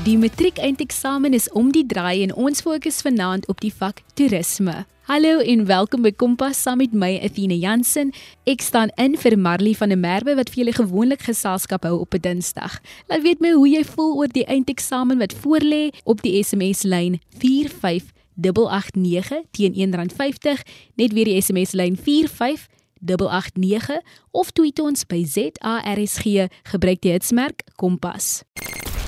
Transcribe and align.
Die 0.00 0.16
matriek-eindeksamen 0.16 1.36
is 1.36 1.44
om 1.52 1.74
die 1.76 1.84
draai 1.84 2.24
en 2.24 2.30
ons 2.32 2.64
fokus 2.64 3.04
vanaand 3.04 3.44
op 3.52 3.58
die 3.60 3.68
vak 3.68 4.00
toerisme. 4.16 4.88
Hallo 5.04 5.44
en 5.44 5.68
welkom 5.68 6.00
by 6.06 6.12
Kompas 6.16 6.56
saam 6.64 6.80
met 6.80 6.96
my 6.96 7.20
Athena 7.20 7.52
Jansen. 7.60 8.08
Ek 8.48 8.64
staan 8.64 8.88
in 8.96 9.20
vir 9.20 9.36
Marley 9.36 9.76
van 9.76 9.92
der 9.92 10.00
Merwe 10.00 10.32
wat 10.38 10.48
vir 10.54 10.62
julle 10.62 10.72
gewoonlik 10.78 11.26
geselskap 11.28 11.84
hou 11.84 12.00
op 12.00 12.16
'n 12.16 12.24
Dinsdag. 12.24 12.80
Laat 13.12 13.28
weet 13.28 13.44
my 13.44 13.52
hoe 13.52 13.68
jy 13.68 13.84
voel 13.84 14.16
oor 14.16 14.32
die 14.32 14.46
eindeksamen 14.46 15.18
wat 15.18 15.34
voorlê 15.34 15.90
op 16.04 16.22
die 16.22 16.42
SMS 16.42 16.82
lyn 16.82 17.20
45889 17.36 19.42
teen 19.52 19.74
R1.50. 19.74 20.62
Net 20.96 21.12
weer 21.12 21.24
die 21.24 21.42
SMS 21.42 21.72
lyn 21.72 21.96
45889 21.96 24.00
of 24.30 24.50
tweet 24.50 24.80
ons 24.80 25.04
by 25.04 25.24
ZARSG 25.24 26.24
gebruik 26.62 27.00
die 27.00 27.12
hitsmerk 27.12 27.62
Kompas. 27.76 28.42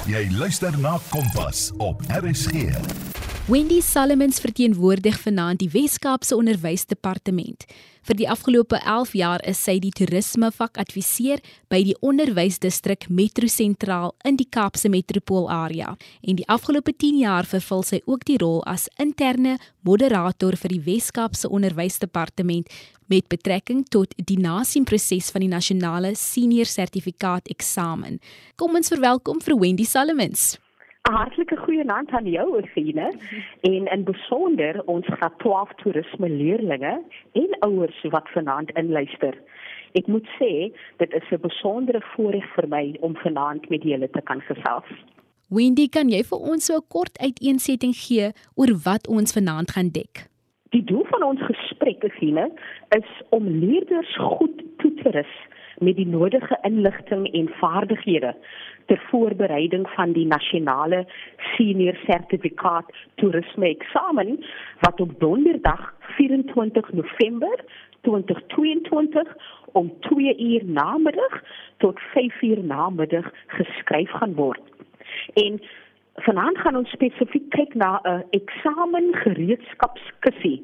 Jy 0.02 0.26
luister 0.34 0.74
na 0.78 0.98
Kompas 1.10 1.70
op 1.78 2.02
RSG. 2.10 3.11
Wendy 3.46 3.80
Solomons 3.80 4.38
verteenwoordig 4.38 5.16
vanaand 5.18 5.58
die 5.58 5.70
Wes-Kaapse 5.72 6.36
Onderwysdepartement. 6.36 7.64
Vir 8.06 8.14
die 8.14 8.28
afgelope 8.30 8.78
11 8.78 9.16
jaar 9.18 9.42
is 9.50 9.58
sy 9.66 9.80
die 9.82 9.90
toerisme 9.90 10.52
vakadviseur 10.54 11.42
by 11.66 11.80
die 11.88 11.96
onderwysdistrik 12.06 13.08
Metro 13.10 13.50
Sentraal 13.50 14.14
in 14.22 14.38
die 14.38 14.46
Kaapse 14.46 14.86
metropoolarea. 14.94 15.96
En 16.22 16.38
die 16.38 16.46
afgelope 16.46 16.94
10 16.94 17.18
jaar 17.24 17.50
vervul 17.50 17.82
sy 17.82 17.98
ook 18.06 18.22
die 18.30 18.38
rol 18.38 18.62
as 18.62 18.86
interne 19.02 19.58
moderator 19.82 20.54
vir 20.62 20.76
die 20.76 20.82
Wes-Kaapse 20.86 21.50
Onderwysdepartement 21.50 22.70
met 23.10 23.26
betrekking 23.26 23.88
tot 23.90 24.14
die 24.22 24.38
nasienproses 24.38 25.34
van 25.34 25.42
die 25.42 25.50
nasionale 25.50 26.14
senior 26.14 26.70
sertifikaat 26.70 27.50
eksamen. 27.50 28.22
Kom 28.54 28.78
ons 28.78 28.94
verwelkom 28.94 29.42
vir 29.42 29.58
Wendy 29.58 29.82
Solomons. 29.82 30.61
'n 31.08 31.14
Hartlike 31.14 31.56
goeie 31.56 31.82
aand 31.90 32.10
aan 32.10 32.26
jou, 32.30 32.58
Efine, 32.58 33.12
en 33.60 33.86
in 33.94 34.04
besonder 34.04 34.82
ons 34.84 35.06
graad 35.06 35.38
12 35.38 35.72
toerisme 35.82 36.28
leerdlinge 36.28 36.92
en 37.32 37.56
ouers 37.58 38.02
wat 38.10 38.28
vanaand 38.34 38.70
inluister. 38.70 39.34
Ek 39.98 40.06
moet 40.06 40.28
sê, 40.38 40.70
dit 41.02 41.12
is 41.12 41.30
'n 41.30 41.40
besondere 41.40 42.00
voorreg 42.14 42.46
vir 42.54 42.68
my 42.68 42.96
om 43.00 43.16
vanaand 43.16 43.68
met 43.68 43.82
julle 43.82 44.10
te 44.10 44.22
kan 44.22 44.40
gesels. 44.40 44.90
Wendy, 45.48 45.88
kan 45.88 46.08
jy 46.08 46.22
vir 46.22 46.38
ons 46.38 46.64
so 46.64 46.76
'n 46.76 46.88
kort 46.88 47.18
uiteensetting 47.18 47.94
gee 47.94 48.30
oor 48.54 48.72
wat 48.84 49.08
ons 49.08 49.32
vanaand 49.32 49.70
gaan 49.70 49.90
dek? 49.90 50.30
Die 50.70 50.84
doel 50.84 51.04
van 51.04 51.22
ons 51.22 51.40
gesprek, 51.40 52.02
Efine, 52.04 52.50
is 52.88 53.10
om 53.28 53.48
leerders 53.48 54.16
goed 54.16 54.62
toe 54.78 54.94
te 54.94 55.10
rus 55.10 55.34
met 55.82 55.96
die 55.96 56.06
nodige 56.06 56.58
inligting 56.62 57.32
en 57.32 57.48
vaardighede 57.60 58.34
ter 58.86 59.02
voorbereiding 59.10 59.88
van 59.90 60.12
die 60.12 60.26
nasionale 60.26 61.06
senior 61.56 61.96
sertifikaat 62.06 62.92
toerisme 63.14 63.68
eksamen 63.68 64.44
wat 64.80 65.00
op 65.00 65.20
donderdag 65.20 65.94
24 66.00 66.92
November 66.92 67.64
2022 68.00 69.36
om 69.72 69.92
2 70.00 70.38
uur 70.38 70.64
namiddag 70.64 71.42
tot 71.76 72.00
5 72.00 72.42
uur 72.42 72.64
namiddag 72.64 73.30
geskryf 73.46 74.10
gaan 74.10 74.34
word. 74.34 74.60
En 75.34 75.60
vanaand 76.14 76.58
gaan 76.58 76.76
ons 76.76 76.90
spesifiek 76.90 77.50
kyk 77.50 77.74
na 77.74 78.00
'n 78.02 78.24
eksamen 78.30 79.14
gereedskapskissie 79.14 80.62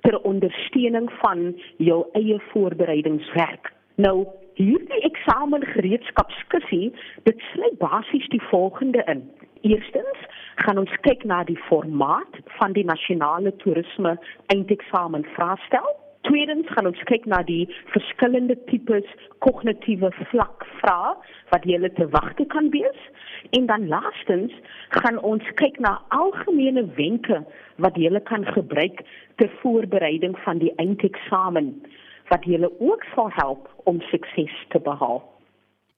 ter 0.00 0.20
ondersteuning 0.20 1.10
van 1.12 1.60
jou 1.76 2.04
eie 2.12 2.40
voorbereidingswerk. 2.52 3.72
Nou, 3.94 4.26
hierdie 4.56 5.02
eksamen 5.04 5.64
gereedskapskissie, 5.74 6.92
dit 7.28 7.44
sluit 7.52 7.76
basies 7.78 8.28
die 8.32 8.42
volgende 8.48 9.04
in. 9.12 9.22
Eerstens 9.66 10.24
gaan 10.64 10.80
ons 10.80 10.92
kyk 11.04 11.24
na 11.28 11.42
die 11.44 11.58
formaat 11.68 12.40
van 12.58 12.72
die 12.76 12.84
nasionale 12.88 13.52
toerisme 13.62 14.16
eindeksamen 14.54 15.26
vraestel. 15.36 15.88
Tweedens 16.26 16.70
gaan 16.74 16.88
ons 16.88 17.02
kyk 17.06 17.26
na 17.30 17.42
die 17.46 17.66
verskillende 17.92 18.56
tipes 18.70 19.06
kognitiewe 19.44 20.10
vlak 20.32 20.64
vrae 20.80 21.12
wat 21.52 21.68
jy 21.68 21.78
te 21.98 22.08
wagte 22.16 22.48
kan 22.54 22.72
wees. 22.74 23.04
En 23.58 23.68
dan 23.68 23.86
laastens 23.92 24.54
gaan 24.96 25.20
ons 25.20 25.44
kyk 25.60 25.78
na 25.84 25.98
algemene 26.16 26.86
wenke 26.96 27.44
wat 27.84 28.00
jy 28.00 28.10
kan 28.24 28.48
gebruik 28.56 29.04
ter 29.36 29.52
voorbereiding 29.60 30.34
van 30.48 30.58
die 30.64 30.72
eindeksamen 30.82 31.74
wat 32.28 32.44
julle 32.44 32.70
ook 32.78 33.02
sal 33.14 33.30
help 33.30 33.70
om 33.84 34.00
sukses 34.10 34.54
te 34.68 34.78
behaal. 34.78 35.22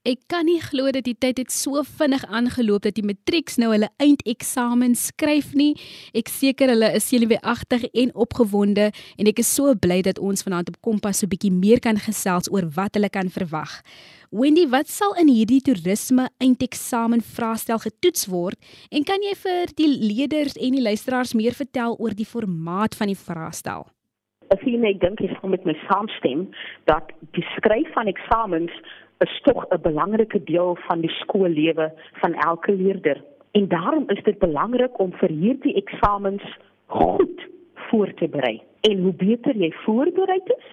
Ek 0.08 0.22
kan 0.30 0.46
nie 0.46 0.60
glo 0.62 0.88
dat 0.94 1.04
die 1.04 1.16
tyd 1.20 1.40
het 1.42 1.50
so 1.52 1.82
vinnig 1.84 2.22
aangeloop 2.32 2.86
dat 2.86 2.94
die 2.96 3.04
matrieks 3.04 3.58
nou 3.60 3.72
hulle 3.74 3.90
eindeksamen 4.00 4.94
skryf 4.96 5.50
nie. 5.58 5.74
Ek 6.16 6.30
seker 6.32 6.70
hulle 6.72 6.88
is 6.96 7.10
senuweeagtig 7.10 7.88
en 7.90 8.14
opgewonde 8.14 8.86
en 8.88 9.28
ek 9.28 9.42
is 9.42 9.50
so 9.52 9.74
bly 9.74 9.98
dat 10.06 10.20
ons 10.22 10.46
vanaand 10.46 10.70
op 10.72 10.78
Kompas 10.86 11.20
so 11.20 11.26
'n 11.26 11.32
bietjie 11.34 11.52
meer 11.52 11.80
kan 11.80 11.98
gesels 11.98 12.48
oor 12.48 12.70
wat 12.78 12.94
hulle 12.94 13.10
kan 13.10 13.28
verwag. 13.28 13.82
Wendy, 14.30 14.68
wat 14.68 14.88
sal 14.88 15.12
in 15.20 15.28
hierdie 15.28 15.60
toerisme 15.60 16.30
eindeksamen 16.38 17.20
vraestel 17.20 17.78
getoets 17.78 18.26
word 18.28 18.56
en 18.90 19.04
kan 19.04 19.20
jy 19.20 19.34
vir 19.34 19.66
die 19.74 19.88
leerders 19.88 20.56
en 20.56 20.72
die 20.72 20.82
luisteraars 20.82 21.34
meer 21.34 21.52
vertel 21.52 21.96
oor 21.98 22.14
die 22.14 22.28
formaat 22.28 22.94
van 22.94 23.08
die 23.08 23.18
vraestel? 23.18 23.84
As 24.54 24.62
jy 24.64 24.76
net 24.76 25.00
dink 25.00 25.20
jy 25.20 25.28
gaan 25.34 25.50
met 25.50 25.64
my 25.68 25.74
saamstem 25.86 26.48
dat 26.90 27.12
die 27.36 27.44
skryf 27.56 27.92
van 27.96 28.10
eksamens 28.10 28.72
is 29.24 29.40
tog 29.42 29.66
'n 29.70 29.80
belangrike 29.82 30.40
deel 30.44 30.76
van 30.86 31.00
die 31.00 31.14
skoollewe 31.20 31.92
van 32.20 32.34
elke 32.34 32.72
leerder. 32.72 33.22
En 33.52 33.68
daarom 33.68 34.04
is 34.08 34.22
dit 34.22 34.38
belangrik 34.38 34.98
om 34.98 35.12
vir 35.12 35.28
hierdie 35.28 35.74
eksamens 35.74 36.44
goed 36.86 37.48
voor 37.74 38.14
te 38.14 38.28
berei. 38.28 38.62
En 38.80 39.02
hoe 39.02 39.12
beter 39.12 39.56
jy 39.56 39.72
voorberei 39.84 40.40
is, 40.44 40.68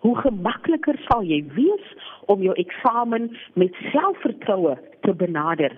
hoe 0.00 0.16
gemakliker 0.16 0.98
sal 1.08 1.22
jy 1.22 1.44
wees 1.54 1.86
om 2.26 2.42
jou 2.42 2.54
eksamen 2.54 3.36
met 3.54 3.74
selfvertroue 3.92 4.76
te 5.00 5.14
benader. 5.14 5.72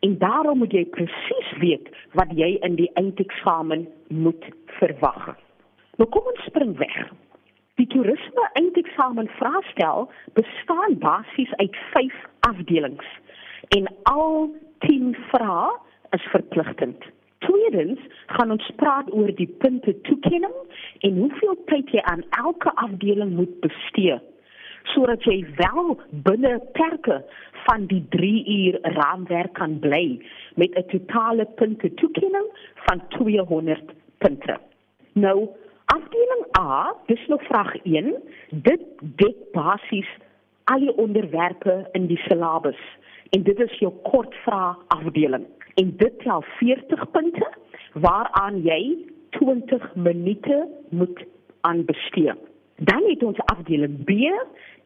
En 0.00 0.18
daarom 0.18 0.58
moet 0.58 0.72
jy 0.72 0.84
presies 0.84 1.50
weet 1.58 1.88
wat 2.12 2.30
jy 2.34 2.56
in 2.60 2.74
die 2.74 2.90
eindeksamen 2.94 3.88
moet 4.08 4.44
verwag. 4.66 5.36
Nou 6.00 6.08
kom 6.08 6.28
ons 6.30 6.44
spring 6.48 6.72
weg. 6.80 6.98
Die 7.80 7.86
toerisme 7.92 8.44
eindeksamen 8.60 9.28
vraestel 9.36 10.06
bestaan 10.38 10.98
basies 10.98 11.52
uit 11.60 11.76
5 11.92 12.14
afdelings 12.48 13.08
en 13.76 13.88
al 14.02 14.54
10 14.78 15.16
vrae 15.32 15.68
is 16.16 16.24
verpligtend. 16.32 17.04
Tweedens 17.44 18.00
gaan 18.26 18.50
ons 18.50 18.70
praat 18.76 19.12
oor 19.12 19.34
die 19.36 19.48
punte 19.64 19.94
toekenning 20.08 20.56
en 21.00 21.18
hoeveel 21.18 21.56
tyd 21.68 21.92
jy 21.92 22.02
aan 22.12 22.24
elke 22.40 22.72
afdeling 22.86 23.36
moet 23.36 23.60
bestee 23.60 24.20
sodat 24.94 25.22
jy 25.28 25.44
wel 25.60 25.92
binne 26.26 26.56
perke 26.74 27.20
van 27.66 27.84
die 27.86 28.02
3 28.10 28.30
uur 28.56 28.78
raamwerk 28.96 29.52
kan 29.60 29.76
bly 29.84 30.18
met 30.56 30.74
'n 30.74 30.88
totale 30.94 31.46
punte 31.60 31.94
toekenning 31.94 32.48
van 32.88 33.02
200 33.08 33.92
punte. 34.18 34.56
Nou 35.12 35.48
Afdeling 35.92 36.44
A, 36.58 36.94
dis 37.06 37.26
nog 37.26 37.42
vraag 37.42 37.74
1. 37.82 38.14
Dit 38.50 38.80
dek 39.00 39.36
basies 39.52 40.08
al 40.64 40.78
die 40.86 40.94
onderwerpe 40.96 41.74
in 41.92 42.06
die 42.08 42.16
syllabus 42.24 42.80
en 43.36 43.42
dit 43.44 43.60
is 43.60 43.74
jou 43.80 43.90
kortvraag 44.06 44.78
afdeling. 44.94 45.44
En 45.74 45.90
dit 45.96 46.16
tel 46.22 46.44
40 46.60 47.02
punte 47.10 47.50
waaraan 48.06 48.62
jy 48.64 48.80
20 49.36 49.84
minute 49.94 50.62
moet 50.88 51.24
aanbestee. 51.60 52.32
Dan 52.76 53.04
het 53.10 53.22
ons 53.22 53.44
afdeling 53.52 54.00
B 54.08 54.16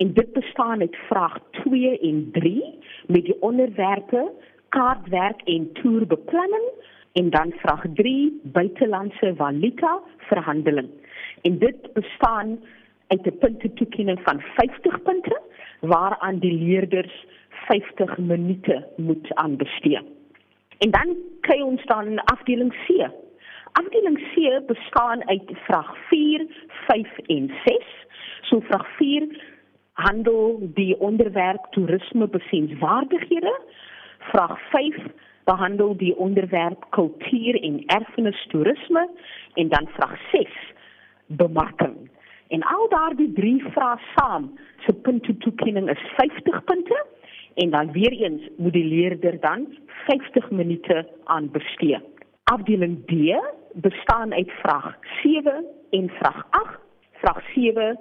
en 0.03 0.13
dit 0.19 0.33
bestaan 0.33 0.81
uit 0.81 0.99
vraag 1.07 1.39
2 1.63 1.99
en 2.11 2.29
3 2.33 2.75
met 3.07 3.31
die 3.31 3.39
onderwerpe 3.41 4.27
kaartwerk 4.69 5.43
en 5.45 5.73
toerbeplanning 5.73 6.69
en 7.19 7.31
dan 7.31 7.53
vraag 7.57 7.85
3 7.95 8.41
buitelandse 8.43 9.35
valuta 9.37 10.01
verhandeling. 10.17 10.89
En 11.43 11.59
dit 11.59 11.93
bestaan 11.93 12.59
uit 13.07 13.27
'n 13.27 13.39
punte 13.39 13.73
toekenning 13.73 14.21
van 14.23 14.41
50 14.41 15.03
punte 15.03 15.41
waaraan 15.81 16.39
die 16.39 16.53
leerders 16.53 17.27
50 17.49 18.19
minute 18.19 18.87
moet 18.97 19.35
aanbestee. 19.35 20.01
En 20.79 20.91
dan 20.91 21.17
kry 21.41 21.61
ons 21.61 21.85
dan 21.85 22.25
afdeling 22.25 22.73
C. 22.87 23.11
Afdeling 23.73 24.19
C 24.33 24.67
bestaan 24.67 25.29
uit 25.29 25.51
vraag 25.55 25.97
4, 26.09 26.47
5 26.69 27.19
en 27.27 27.51
6. 27.65 27.85
So 28.41 28.61
vraag 28.61 28.97
4 28.97 29.43
handel 29.93 30.71
die 30.75 30.99
onderwerp 30.99 31.67
toerisme 31.71 32.29
besienswaardighede. 32.29 33.61
Vraag 34.19 34.61
5 34.71 34.97
behandel 35.47 35.97
die 35.97 36.17
onderwerp 36.17 36.87
kultuur 36.91 37.63
en 37.63 37.83
erfenis 37.87 38.47
toerisme 38.51 39.09
en 39.55 39.69
dan 39.69 39.89
vraag 39.95 40.19
6 40.33 40.49
bemarking. 41.27 42.11
En 42.49 42.63
al 42.63 42.89
daardie 42.89 43.33
drie 43.33 43.63
vrae 43.75 43.99
saam, 44.15 44.51
se 44.87 44.93
punte 44.95 45.37
toekenning 45.37 45.91
is 45.91 46.03
50 46.17 46.65
punte 46.65 47.07
en 47.55 47.71
dan 47.71 47.93
weer 47.93 48.13
eens 48.13 48.43
moet 48.57 48.73
die 48.73 48.85
leerder 48.85 49.41
dan 49.41 49.67
50 50.07 50.51
minute 50.51 51.09
aan 51.25 51.51
bestee. 51.51 51.99
Afdeling 52.45 53.05
D 53.07 53.13
bestaan 53.73 54.33
uit 54.33 54.51
vraag 54.51 54.99
7 55.23 55.65
en 55.91 56.09
vraag 56.09 56.47
8. 56.51 56.79
Vraag 57.13 57.43
7 57.55 57.99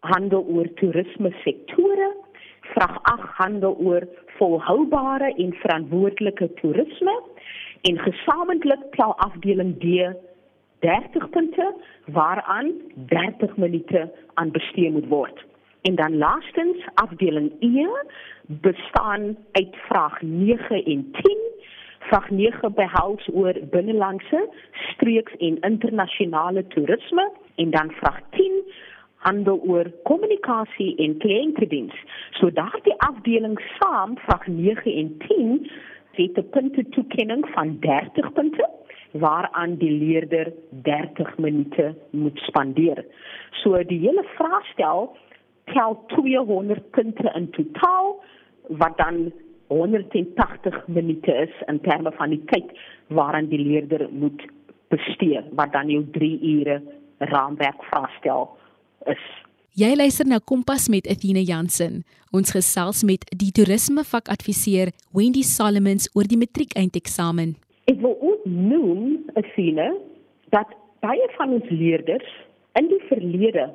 handel 0.00 0.44
oor 0.46 0.72
toerisme 0.74 1.32
sektore. 1.44 2.14
Vraag 2.60 3.02
8 3.02 3.20
handel 3.36 3.76
oor 3.76 4.08
volhoubare 4.36 5.34
en 5.34 5.52
verantwoordelike 5.52 6.52
toerisme 6.54 7.22
en 7.80 7.98
gesamentlik 7.98 8.82
tel 8.90 9.16
afdeling 9.16 9.78
D 9.80 10.14
30 10.78 11.30
punte 11.30 11.74
waaraan 12.06 12.72
30 12.94 13.56
minute 13.56 14.12
aan 14.34 14.50
bestee 14.50 14.90
moet 14.90 15.08
word. 15.08 15.44
En 15.82 15.94
dan 15.94 16.16
laastens 16.16 16.84
afdeling 16.94 17.52
E 17.60 17.86
bestaan 18.46 19.36
uit 19.52 19.76
vraag 19.76 20.22
9 20.22 20.84
en 20.84 21.10
10. 21.12 21.38
Vraag 21.98 22.30
9 22.30 22.74
behels 22.74 23.28
oor 23.32 23.54
binnelandse, 23.70 24.48
streeks 24.72 25.36
en 25.36 25.60
internasionale 25.60 26.66
toerisme 26.66 27.32
en 27.54 27.70
dan 27.70 27.90
vraag 27.90 28.20
10 28.30 28.52
handel 29.24 29.60
oor 29.64 29.90
kommunikasie 30.08 30.92
en 31.04 31.16
kliëntediens. 31.22 31.96
So 32.38 32.52
daardie 32.52 32.94
afdeling 33.06 33.56
saam 33.78 34.18
vraag 34.26 34.46
9 34.46 34.94
en 35.02 35.12
10 35.26 35.70
het 36.18 36.38
'n 36.38 36.48
punte 36.50 36.88
toekenning 36.96 37.44
van 37.56 37.76
30 37.80 38.32
punte 38.32 38.68
waaraan 39.12 39.76
die 39.76 39.90
leerder 39.90 40.52
30 40.82 41.38
minute 41.38 41.94
moet 42.10 42.38
spandeer. 42.38 43.04
So 43.50 43.82
die 43.82 43.98
hele 43.98 44.24
vraestel 44.36 45.16
tel 45.64 46.04
200 46.06 46.90
punte 46.90 47.32
in 47.34 47.50
totaal 47.50 48.22
wat 48.68 48.96
dan 48.96 49.32
180 49.66 50.86
minute 50.86 51.32
is 51.32 51.54
in 51.66 51.80
terme 51.80 52.12
van 52.12 52.28
die 52.28 52.42
tyd 52.44 52.78
waaraan 53.06 53.46
die 53.46 53.58
leerder 53.58 54.08
moet 54.10 54.42
bestee 54.88 55.40
wat 55.52 55.72
dan 55.72 55.88
jou 55.88 56.04
3 56.10 56.40
ure 56.40 56.82
raamwerk 57.18 57.82
vraestel 57.82 58.50
is. 59.10 59.24
Jy 59.74 59.94
luister 59.96 60.26
na 60.26 60.38
Kompas 60.38 60.88
met 60.88 61.06
Athena 61.10 61.42
Jansen. 61.42 62.04
Ons 62.30 62.52
gesels 62.54 63.02
met 63.02 63.24
die 63.34 63.50
toerisme 63.54 64.04
vakadviseur 64.06 64.92
Wendy 65.10 65.42
Solomons 65.42 66.06
oor 66.14 66.28
die 66.30 66.38
matriekeinteksamen. 66.38 67.56
Ek 67.90 67.98
wil 68.00 68.14
ook 68.20 68.44
noem 68.46 69.24
Athena 69.34 69.90
dat 70.54 70.70
baie 71.02 71.26
van 71.36 71.56
ons 71.58 71.66
leerders 71.70 72.28
in 72.78 72.86
die 72.90 73.02
verlede 73.08 73.68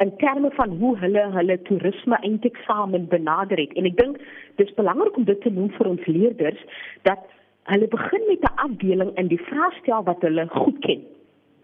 in 0.00 0.16
terme 0.16 0.50
van 0.56 0.70
hoe 0.80 0.94
hulle 0.98 1.22
hulle 1.34 1.56
toerisme 1.62 2.16
eindeksamen 2.24 3.06
benader 3.08 3.60
het 3.60 3.74
en 3.76 3.88
ek 3.88 3.98
dink 3.98 4.18
dis 4.60 4.72
belangrik 4.78 5.16
om 5.20 5.26
dit 5.28 5.40
te 5.44 5.52
noem 5.52 5.68
vir 5.76 5.90
ons 5.90 6.06
leerders 6.08 6.62
dat 7.08 7.22
hulle 7.70 7.88
begin 7.94 8.24
met 8.28 8.46
'n 8.48 8.58
afdeling 8.66 9.10
in 9.22 9.28
die 9.28 9.42
vraestel 9.50 10.02
wat 10.10 10.22
hulle 10.26 10.46
goed 10.48 10.78
ken. 10.86 11.02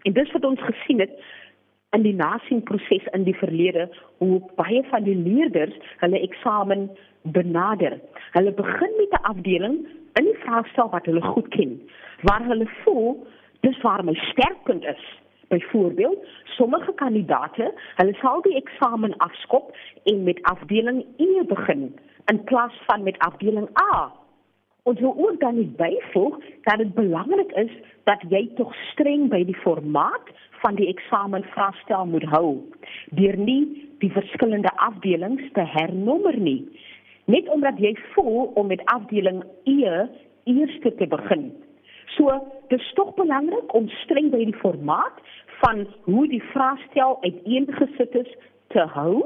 En 0.05 0.13
dis 0.13 0.31
wat 0.31 0.45
ons 0.45 0.61
gesien 0.69 0.99
het 0.99 1.13
in 1.95 2.03
die 2.03 2.15
nasienproses 2.15 3.05
in 3.13 3.23
die 3.23 3.35
verlede 3.35 3.87
hoe 4.17 4.41
baie 4.59 4.83
van 4.91 5.03
die 5.03 5.15
leerders 5.15 5.75
hulle 6.01 6.19
eksamen 6.19 6.89
benader. 7.21 7.99
Hulle 8.35 8.51
begin 8.51 8.91
met 8.97 9.13
'n 9.19 9.23
afdeling 9.31 9.77
in 10.19 10.25
die 10.25 10.39
vraestel 10.43 10.89
wat 10.89 11.05
hulle 11.05 11.21
goed 11.21 11.47
ken, 11.47 11.81
waar 12.21 12.43
hulle 12.43 12.67
voel 12.83 13.27
dis 13.61 13.81
waar 13.81 14.03
my 14.03 14.13
sterkpunt 14.13 14.85
is. 14.85 15.03
Byvoorbeeld, 15.47 16.25
sommige 16.45 16.93
kandidate, 16.93 17.73
hulle 17.95 18.13
sal 18.13 18.41
die 18.41 18.55
eksamen 18.55 19.17
afskop 19.17 19.75
en 20.03 20.23
met 20.23 20.41
afdeling 20.41 21.05
E 21.17 21.43
begin 21.47 21.95
in 22.25 22.43
plaas 22.43 22.73
van 22.85 23.03
met 23.03 23.17
afdeling 23.17 23.69
A. 23.93 24.11
Ons 24.83 24.99
wil 24.99 25.15
ook 25.17 25.39
dan 25.39 25.55
nie 25.55 25.73
byvoeg 25.77 26.39
dat 26.61 26.77
dit 26.77 26.93
belangrik 26.93 27.51
is 27.51 27.71
dat 28.03 28.23
jy 28.29 28.49
tog 28.55 28.75
streng 28.91 29.29
by 29.29 29.43
die 29.43 29.55
formaat 29.55 30.29
van 30.61 30.75
die 30.75 30.87
eksamen 30.87 31.43
vraestel 31.53 32.05
moet 32.05 32.25
hou 32.33 32.57
deur 33.19 33.37
nie 33.37 33.63
die 34.01 34.11
verskillende 34.13 34.71
afdelings 34.75 35.45
te 35.53 35.65
hernommer 35.65 36.37
nie. 36.37 36.61
Net 37.25 37.49
omdat 37.49 37.79
jy 37.81 37.95
voel 38.13 38.51
om 38.55 38.67
met 38.67 38.85
afdeling 38.85 39.43
E 39.65 40.07
eers 40.47 40.77
te 40.81 41.07
begin 41.07 41.49
So, 42.17 42.33
dit 42.67 42.79
is 42.79 42.93
tog 42.93 43.13
belangrik 43.13 43.73
om 43.73 43.89
streng 44.03 44.31
by 44.33 44.39
die 44.47 44.59
formaat 44.61 45.19
van 45.61 45.83
hoe 46.07 46.25
die 46.31 46.41
vraestel 46.53 47.17
uiteengesit 47.21 48.15
is 48.23 48.31
te 48.73 48.85
hou 48.95 49.21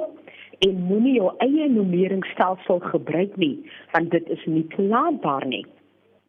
en 0.66 0.82
moenie 0.90 1.16
jou 1.18 1.30
eie 1.46 1.70
numeringstelsel 1.72 2.82
gebruik 2.92 3.38
nie, 3.42 3.56
want 3.94 4.12
dit 4.12 4.28
is 4.36 4.44
nie 4.46 4.66
toelaatbaar 4.76 5.48
nie. 5.48 5.64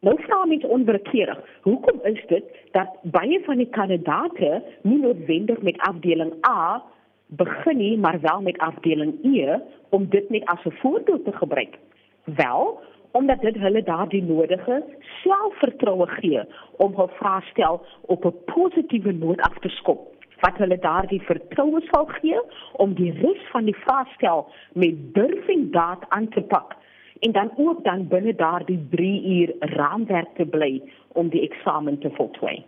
Nou 0.03 0.17
vra 0.19 0.45
mens 0.45 0.63
onverkeerig, 0.63 1.39
hoekom 1.61 1.99
is 2.03 2.23
dit 2.27 2.43
dat 2.71 2.97
baie 3.03 3.39
van 3.45 3.57
die 3.57 3.69
kandidate 3.71 4.63
nie 4.81 4.97
noodwendig 4.99 5.61
met 5.63 5.79
afdeling 5.87 6.33
A 6.47 6.81
begin 7.27 7.77
nie, 7.77 7.97
maar 7.97 8.19
wel 8.21 8.41
met 8.41 8.57
afdeling 8.57 9.13
E 9.23 9.59
om 9.89 10.09
dit 10.09 10.29
net 10.29 10.45
as 10.45 10.65
'n 10.65 10.75
voorbeeld 10.81 11.23
te 11.25 11.31
gebruik? 11.31 11.77
Wel, 12.23 12.79
omdat 13.11 13.41
dit 13.41 13.55
hulle 13.55 13.83
daardie 13.83 14.23
nodige 14.23 14.83
selfvertroue 15.23 16.07
gee 16.07 16.41
om 16.77 16.95
hul 16.95 17.09
vraestel 17.19 17.81
op 18.01 18.25
'n 18.25 18.35
positiewe 18.45 19.11
noot 19.11 19.41
af 19.41 19.57
te 19.59 19.69
skop 19.69 20.11
wat 20.39 20.57
hulle 20.57 20.79
daardie 20.79 21.21
vertroue 21.21 21.81
sal 21.81 22.05
gee 22.05 22.39
om 22.71 22.93
die 22.93 23.11
res 23.11 23.43
van 23.51 23.65
die 23.65 23.75
vraestel 23.75 24.47
met 24.73 25.13
durf 25.13 25.47
en 25.47 25.71
daad 25.71 26.05
aan 26.09 26.27
te 26.29 26.41
pak 26.41 26.75
en 27.25 27.31
dan 27.31 27.51
ook 27.55 27.83
dan 27.83 28.07
binne 28.07 28.35
daardie 28.35 28.79
3 28.89 29.23
uur 29.35 29.55
raamwerk 29.59 30.35
te 30.35 30.45
bly 30.45 30.81
om 31.13 31.29
die 31.29 31.41
eksamen 31.41 31.99
te 31.99 32.09
voltooi. 32.17 32.63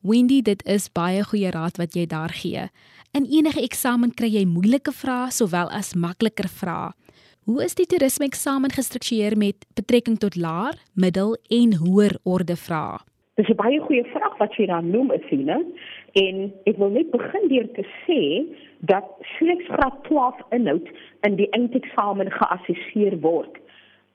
Wendy, 0.00 0.42
dit 0.42 0.62
is 0.66 0.86
baie 0.92 1.24
goeie 1.26 1.50
raad 1.50 1.76
wat 1.76 1.94
jy 1.98 2.06
daar 2.06 2.30
gee. 2.30 2.68
In 3.18 3.26
enige 3.26 3.62
eksamen 3.66 4.14
kry 4.14 4.30
jy 4.30 4.44
moeilike 4.46 4.94
vrae 4.94 5.32
sowel 5.34 5.72
as 5.74 5.96
makliker 5.98 6.46
vrae. 6.60 6.92
Hoe 7.48 7.64
is 7.64 7.74
die 7.74 7.86
toerisme 7.88 8.28
eksamen 8.28 8.70
gestruktureer 8.70 9.34
met 9.36 9.66
betrekking 9.74 10.18
tot 10.22 10.36
laer, 10.36 10.76
middel 10.94 11.34
en 11.50 11.74
hoër 11.82 12.18
orde 12.22 12.56
vrae? 12.56 12.98
Dis 13.34 13.48
'n 13.48 13.56
baie 13.56 13.80
goeie 13.80 14.04
vraag 14.14 14.38
wat 14.38 14.54
jy 14.54 14.66
daar 14.66 14.84
noem, 14.84 15.10
Esine. 15.10 15.64
En 16.12 16.52
ek 16.64 16.76
wil 16.76 16.90
net 16.90 17.10
begin 17.10 17.48
deur 17.48 17.68
te 17.72 17.84
sê 18.06 18.46
dat 18.80 19.04
slegs 19.38 19.64
graad 19.64 20.04
12 20.04 20.34
inhoud 20.50 20.86
in 21.20 21.36
die 21.36 21.50
eindeksamen 21.50 22.30
geassesseer 22.30 23.18
word. 23.20 23.58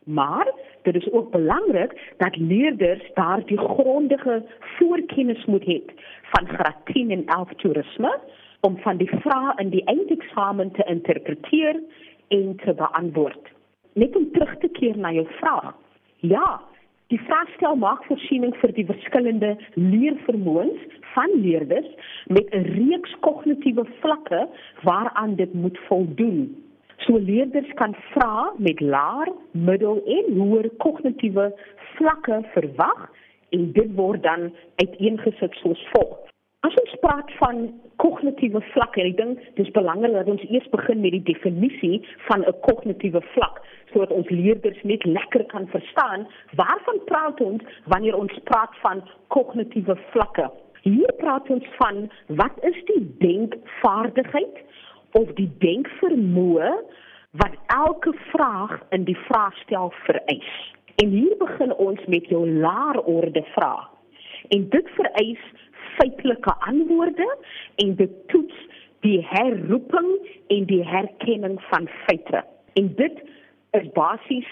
Maar 0.05 0.51
dit 0.81 0.95
is 0.95 1.11
ook 1.11 1.31
belangrik 1.31 2.13
dat 2.17 2.35
leerders 2.35 3.11
daardie 3.13 3.57
grondige 3.57 4.43
voorkennis 4.77 5.45
moet 5.45 5.63
hê 5.63 5.81
van 6.21 6.47
graad 6.47 6.77
10 6.85 7.11
en 7.11 7.25
11 7.25 7.53
toerisme 7.55 8.19
om 8.59 8.77
van 8.77 8.97
die 8.97 9.09
vrae 9.09 9.53
in 9.55 9.69
die 9.69 9.83
eindeksamen 9.83 10.71
te 10.71 10.83
interpreteer 10.83 11.81
en 12.27 12.55
te 12.55 12.73
beantwoord. 12.73 13.51
Net 13.93 14.15
om 14.15 14.31
terug 14.31 14.57
te 14.57 14.67
keer 14.67 14.97
na 14.97 15.11
jou 15.11 15.27
vraag. 15.39 15.75
Ja, 16.19 16.61
die 17.07 17.19
vraagstel 17.21 17.75
maak 17.75 18.05
voorsiening 18.09 18.55
vir 18.61 18.71
die 18.73 18.85
verskillende 18.85 19.57
leervermoëns 19.73 21.01
van 21.13 21.29
leerders 21.45 21.89
met 22.27 22.47
'n 22.49 22.65
reeks 22.77 23.15
kognitiewe 23.19 23.85
vlakke 23.99 24.47
waaraan 24.81 25.35
dit 25.35 25.53
moet 25.53 25.79
voldoen. 25.87 26.63
So 26.97 27.17
leerders 27.17 27.73
kan 27.75 27.95
vra 28.13 28.53
met 28.57 28.79
laer, 28.79 29.31
middel 29.51 30.01
en 30.05 30.35
hoër 30.37 30.69
kognitiewe 30.77 31.49
vlakke 31.95 32.41
verwag 32.53 33.09
en 33.49 33.71
dit 33.73 33.95
word 33.95 34.23
dan 34.23 34.51
uiteengesit 34.75 35.53
soos 35.61 35.81
volg. 35.91 36.19
As 36.63 36.75
ons 36.79 36.93
praat 37.03 37.31
van 37.41 37.57
kognitiewe 37.99 38.61
vlakke, 38.71 39.03
ek 39.03 39.17
dink 39.17 39.41
dis 39.57 39.71
belangrik 39.75 40.15
dat 40.15 40.29
ons 40.31 40.45
eers 40.47 40.69
begin 40.71 41.01
met 41.03 41.11
die 41.17 41.25
definisie 41.33 41.97
van 42.29 42.45
'n 42.47 42.55
kognitiewe 42.67 43.21
vlak 43.33 43.59
sodat 43.91 44.11
ons 44.15 44.29
leerders 44.29 44.79
net 44.83 45.03
lekker 45.05 45.43
kan 45.53 45.67
verstaan 45.67 46.27
waarvan 46.55 46.99
praat 47.05 47.41
ons 47.41 47.61
wanneer 47.85 48.15
ons 48.17 48.39
praat 48.43 48.73
van 48.81 49.03
kognitiewe 49.27 49.97
vlakke. 50.11 50.49
Hier 50.81 51.13
praat 51.17 51.49
ons 51.49 51.67
van 51.77 52.09
wat 52.27 52.55
is 52.69 52.79
die 52.85 53.03
denkvaardigheid 53.19 54.57
of 55.17 55.33
die 55.39 55.49
denkvermoë 55.63 56.71
wat 57.41 57.55
elke 57.73 58.13
vraag 58.29 58.77
in 58.95 59.05
die 59.09 59.17
vraagstel 59.25 59.93
vereis. 60.05 60.53
En 61.01 61.09
hier 61.09 61.35
begin 61.37 61.73
ons 61.73 62.05
met 62.05 62.25
jou 62.29 62.43
laer 62.49 63.01
orde 63.01 63.43
vraag. 63.55 63.89
En 64.53 64.69
dit 64.69 64.89
vereis 64.97 65.43
feitelike 65.97 66.53
antwoorde 66.59 67.37
en 67.75 67.95
dit 67.95 68.13
toets 68.27 68.67
die 69.05 69.19
herroeping 69.29 70.09
en 70.47 70.65
die 70.65 70.83
herkenning 70.87 71.61
van 71.69 71.89
feite. 72.05 72.43
En 72.73 72.93
dit 72.95 73.23
is 73.71 73.89
basies 73.93 74.49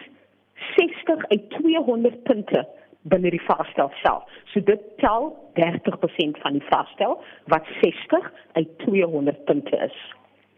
60 0.75 1.25
uit 1.27 1.50
200 1.50 2.24
punte 2.24 2.68
binne 3.01 3.32
die 3.34 3.41
vraestel 3.41 3.91
self. 4.03 4.25
So 4.53 4.62
dit 4.65 4.82
tel 5.01 5.32
30% 5.58 6.41
van 6.44 6.58
die 6.58 6.65
vraestel 6.70 7.18
wat 7.53 7.70
60 7.82 8.32
uit 8.53 8.77
200 8.86 9.46
punte 9.46 9.77
is. 9.77 9.98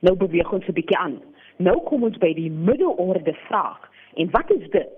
Nou 0.03 0.15
beweeg 0.19 0.51
ons 0.51 0.67
'n 0.67 0.75
bietjie 0.75 0.97
aan. 0.97 1.21
Nou 1.57 1.79
kom 1.87 2.03
ons 2.03 2.17
by 2.17 2.33
die 2.33 2.51
middelorde 2.51 3.33
vraag 3.47 3.91
En 4.13 4.31
wat 4.31 4.51
is 4.51 4.69
dit? 4.69 4.89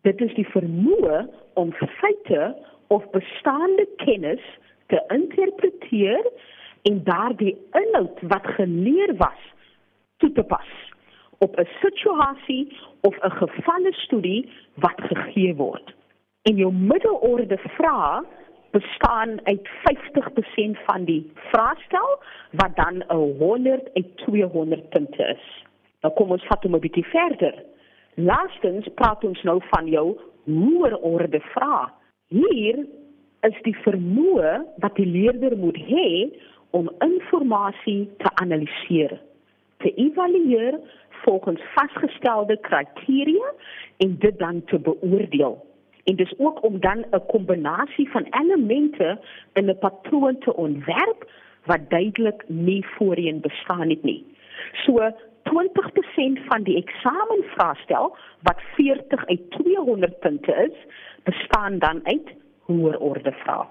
Dit 0.00 0.20
is 0.20 0.34
die 0.34 0.46
vermoë 0.48 1.26
om 1.54 1.72
feite 1.72 2.56
of 2.86 3.10
bestaande 3.10 3.88
kennis 3.96 4.42
te 4.86 5.02
interpreteer 5.08 6.30
en 6.82 7.02
daardie 7.04 7.56
inhoud 7.72 8.20
wat 8.30 8.46
geleer 8.58 9.16
was 9.16 9.42
toe 10.16 10.32
te 10.32 10.42
pas 10.42 10.70
op 11.38 11.58
'n 11.60 11.68
situasie 11.80 12.72
of 13.00 13.16
'n 13.18 13.30
gevalle 13.30 13.92
studie 13.92 14.50
wat 14.74 15.00
gegee 15.00 15.54
word. 15.54 15.94
En 16.42 16.56
jou 16.56 16.72
middelorde 16.72 17.58
vrae 17.58 18.24
bestaan 18.78 19.30
uit 19.44 19.68
50% 19.68 20.84
van 20.88 21.04
die 21.04 21.22
vraestel 21.34 22.10
wat 22.50 22.76
dan 22.76 23.04
'n 23.08 23.36
100 23.38 23.92
en 23.92 24.06
200 24.14 24.88
punte 24.88 25.22
is. 25.36 25.64
Nou 26.00 26.14
kom 26.14 26.30
ons 26.30 26.46
vat 26.46 26.62
hom 26.62 26.74
'n 26.74 26.84
bietjie 26.86 27.06
verder. 27.06 27.54
Laastens 28.14 28.88
praat 28.94 29.24
ons 29.24 29.42
nou 29.42 29.60
van 29.70 29.86
jou 29.86 30.18
hoër 30.44 30.96
orde 30.98 31.40
vrae. 31.40 31.88
Hier 32.28 32.86
is 33.40 33.56
die 33.62 33.76
vermoë 33.86 34.64
wat 34.82 34.94
die 34.96 35.06
leerder 35.06 35.56
moet 35.56 35.76
hê 35.76 36.08
om 36.70 36.90
inligting 36.98 38.08
te 38.18 38.30
analiseer, 38.34 39.20
te 39.76 39.94
evalueer 39.94 40.80
volgens 41.24 41.60
vasgestelde 41.74 42.56
kriteria 42.60 43.52
en 43.96 44.16
dit 44.18 44.38
dan 44.38 44.64
te 44.64 44.78
beoordeel. 44.78 45.66
En 46.06 46.16
dis 46.16 46.34
ook 46.38 46.62
om 46.64 46.80
dan 46.80 47.04
'n 47.10 47.26
kombinasie 47.26 48.10
van 48.10 48.26
elemente 48.30 49.18
in 49.52 49.70
'n 49.70 49.78
patroon 49.78 50.38
te 50.38 50.56
ontwerp 50.56 51.30
wat 51.64 51.90
duidelik 51.90 52.44
nie 52.48 52.86
voorheen 52.86 53.40
bestaan 53.40 53.88
het 53.90 54.02
nie. 54.02 54.24
So 54.84 55.10
20% 55.42 56.38
van 56.48 56.62
die 56.62 56.76
eksamenvraestel 56.76 58.16
wat 58.42 58.60
40 58.74 59.26
uit 59.26 59.50
200 59.50 60.18
punte 60.18 60.52
is, 60.70 60.76
bestaan 61.22 61.78
dan 61.78 62.00
uit 62.04 62.28
hoër 62.60 62.98
orde 62.98 63.32
vrae. 63.32 63.66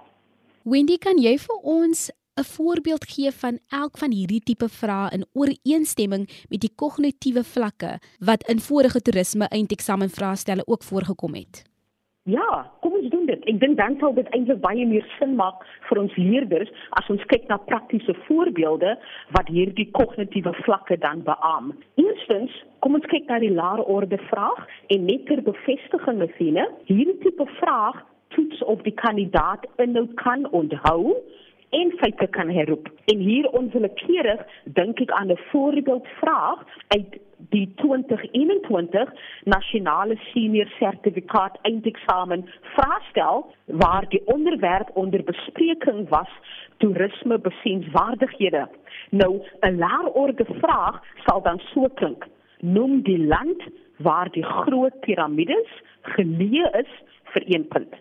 Wendy, 0.64 0.98
kan 0.98 1.18
jy 1.22 1.38
vir 1.38 1.60
ons 1.62 2.12
'n 2.40 2.44
voorbeeld 2.44 3.06
gee 3.08 3.32
van 3.32 3.60
elk 3.70 3.98
van 3.98 4.12
hierdie 4.12 4.44
tipe 4.44 4.70
vrae 4.70 5.12
in 5.12 5.26
ooreenstemming 5.34 6.28
met 6.50 6.60
die 6.60 6.72
kognitiewe 6.76 7.44
vlakke 7.44 8.00
wat 8.20 8.48
in 8.50 8.60
vorige 8.60 9.02
toerisme 9.02 9.48
eindeksamenvraestelle 9.48 10.68
ook 10.68 10.84
voorgekom 10.84 11.34
het? 11.34 11.75
Ja, 12.26 12.72
kom 12.82 12.96
ons 12.98 13.10
doen 13.14 13.28
dit. 13.30 13.44
Ek 13.46 13.60
dink 13.62 13.78
dan 13.78 14.00
sal 14.02 14.16
dit 14.18 14.30
eintlik 14.34 14.58
baie 14.64 14.86
meer 14.90 15.06
sin 15.20 15.36
maak 15.38 15.60
vir 15.86 16.00
ons 16.02 16.16
leerders 16.18 16.72
as 16.98 17.12
ons 17.14 17.22
kyk 17.30 17.44
na 17.52 17.60
praktiese 17.70 18.16
voorbeelde 18.26 18.96
wat 19.38 19.52
hierdie 19.54 19.86
kognitiewe 19.94 20.56
vlakke 20.64 20.98
dan 21.04 21.22
beam. 21.28 21.70
Eerstens, 22.02 22.56
kom 22.82 22.98
ons 22.98 23.06
kyk 23.14 23.30
na 23.30 23.38
die 23.44 23.54
lae 23.54 23.86
orde 23.98 24.18
vraag 24.32 24.64
en 24.96 25.06
net 25.06 25.28
ter 25.30 25.46
bevestiging 25.46 26.26
of 26.26 26.34
sien, 26.40 26.58
hierdie 26.90 27.20
tipe 27.22 27.46
vraag 27.60 28.02
toets 28.34 28.66
of 28.74 28.82
die 28.90 28.98
kandidaat 29.06 29.70
inhoud 29.86 30.18
kan 30.26 30.50
onthou 30.50 31.14
en 31.80 31.92
feite 32.00 32.28
kan 32.28 32.50
herroep. 32.50 32.90
En 33.06 33.18
hier 33.18 33.50
onwillekeurig 33.50 34.42
dink 34.64 35.00
ek 35.00 35.12
aan 35.12 35.32
'n 35.32 35.40
voorbeeldvraag 35.52 36.60
uit 36.88 37.18
die 37.50 37.74
2021 37.76 39.14
nasionale 39.44 40.16
senior 40.32 40.70
sertifikaat 40.80 41.58
eindeksamen 41.62 42.46
vraestel 42.62 43.54
waar 43.66 44.06
die 44.10 44.22
onderwerp 44.26 44.90
onder 44.94 45.24
bespreking 45.24 46.10
was 46.10 46.32
toerisme 46.78 47.40
besienswaardighede. 47.40 48.68
Nou 49.10 49.42
'n 49.60 49.78
laerorde 49.78 50.46
vraag 50.46 51.04
sal 51.26 51.42
dan 51.42 51.60
so 51.74 51.88
klink: 51.88 52.28
Noem 52.60 53.02
die 53.02 53.26
land 53.26 53.64
waar 53.98 54.32
die 54.32 54.44
groot 54.44 55.00
piramides 55.00 55.70
geleë 56.02 56.70
is 56.72 56.92
vir 57.24 57.44
1 57.46 57.68
punt. 57.68 57.94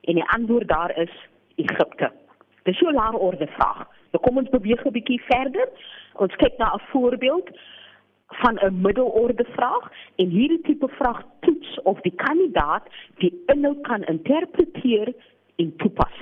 En 0.00 0.14
die 0.14 0.28
antwoord 0.36 0.68
daar 0.68 0.98
is 0.98 1.12
Egipte. 1.54 2.23
Dis 2.64 2.78
so 2.78 2.88
'n 2.88 2.94
lae 2.94 3.18
orde 3.18 3.46
vraag. 3.46 3.86
Nou 4.12 4.22
kom 4.24 4.36
ons 4.38 4.48
beweeg 4.48 4.84
'n 4.84 4.92
bietjie 4.92 5.22
verder. 5.28 5.68
Ons 6.14 6.34
kyk 6.36 6.58
na 6.58 6.74
'n 6.74 6.86
voorbeeld 6.92 7.48
van 8.42 8.58
'n 8.58 8.80
middelorde 8.80 9.44
vraag 9.44 9.92
en 10.16 10.28
hierdie 10.28 10.60
tipe 10.60 10.88
vraag 10.88 11.22
toets 11.40 11.82
of 11.82 12.00
die 12.00 12.14
kandidaat 12.14 12.88
die 13.18 13.42
inhoud 13.46 13.80
kan 13.80 14.04
interpreteer 14.04 15.14
en 15.56 15.76
toepas. 15.76 16.16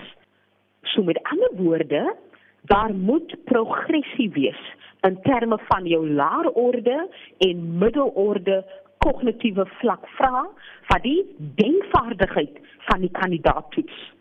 So 0.83 1.03
met 1.03 1.23
ander 1.23 1.51
woorde, 1.57 2.17
daar 2.63 2.95
moet 2.95 3.45
progressie 3.45 4.31
wees 4.31 4.75
in 5.01 5.19
terme 5.23 5.59
van 5.59 5.87
jou 5.87 6.11
lae 6.11 6.55
orde 6.55 7.09
en 7.39 7.79
middelorde 7.79 8.65
kognitiewe 8.99 9.67
vlak 9.67 10.09
vra 10.09 10.49
wat 10.87 11.03
die 11.03 11.25
denkvaardigheid 11.39 12.59
van 12.79 13.01
die 13.01 13.11
kandidaat 13.11 13.71
toets. 13.71 14.13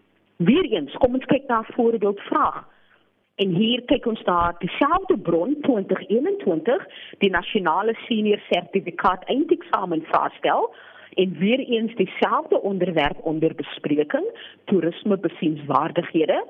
Weereens, 0.45 0.93
kom 0.97 1.13
ons 1.17 1.25
kyk 1.29 1.47
na 1.47 1.59
'n 1.59 1.73
voorbeeldvraag. 1.75 2.65
En 3.35 3.49
hier 3.55 3.81
kyk 3.85 4.05
ons 4.05 4.21
na 4.23 4.55
dieselfde 4.59 5.17
bron 5.17 5.55
2021, 5.61 6.85
die 7.17 7.29
nasionale 7.29 7.93
senior 8.07 8.41
sertifikaat 8.49 9.23
eindeksamen 9.23 10.01
vraestel 10.01 10.73
en 11.13 11.37
weer 11.37 11.59
eens 11.59 11.95
dieselfde 11.95 12.61
onderwerp 12.61 13.19
onder 13.21 13.55
bespreking, 13.55 14.25
toerisme 14.65 15.17
besienswaardighede. 15.17 16.45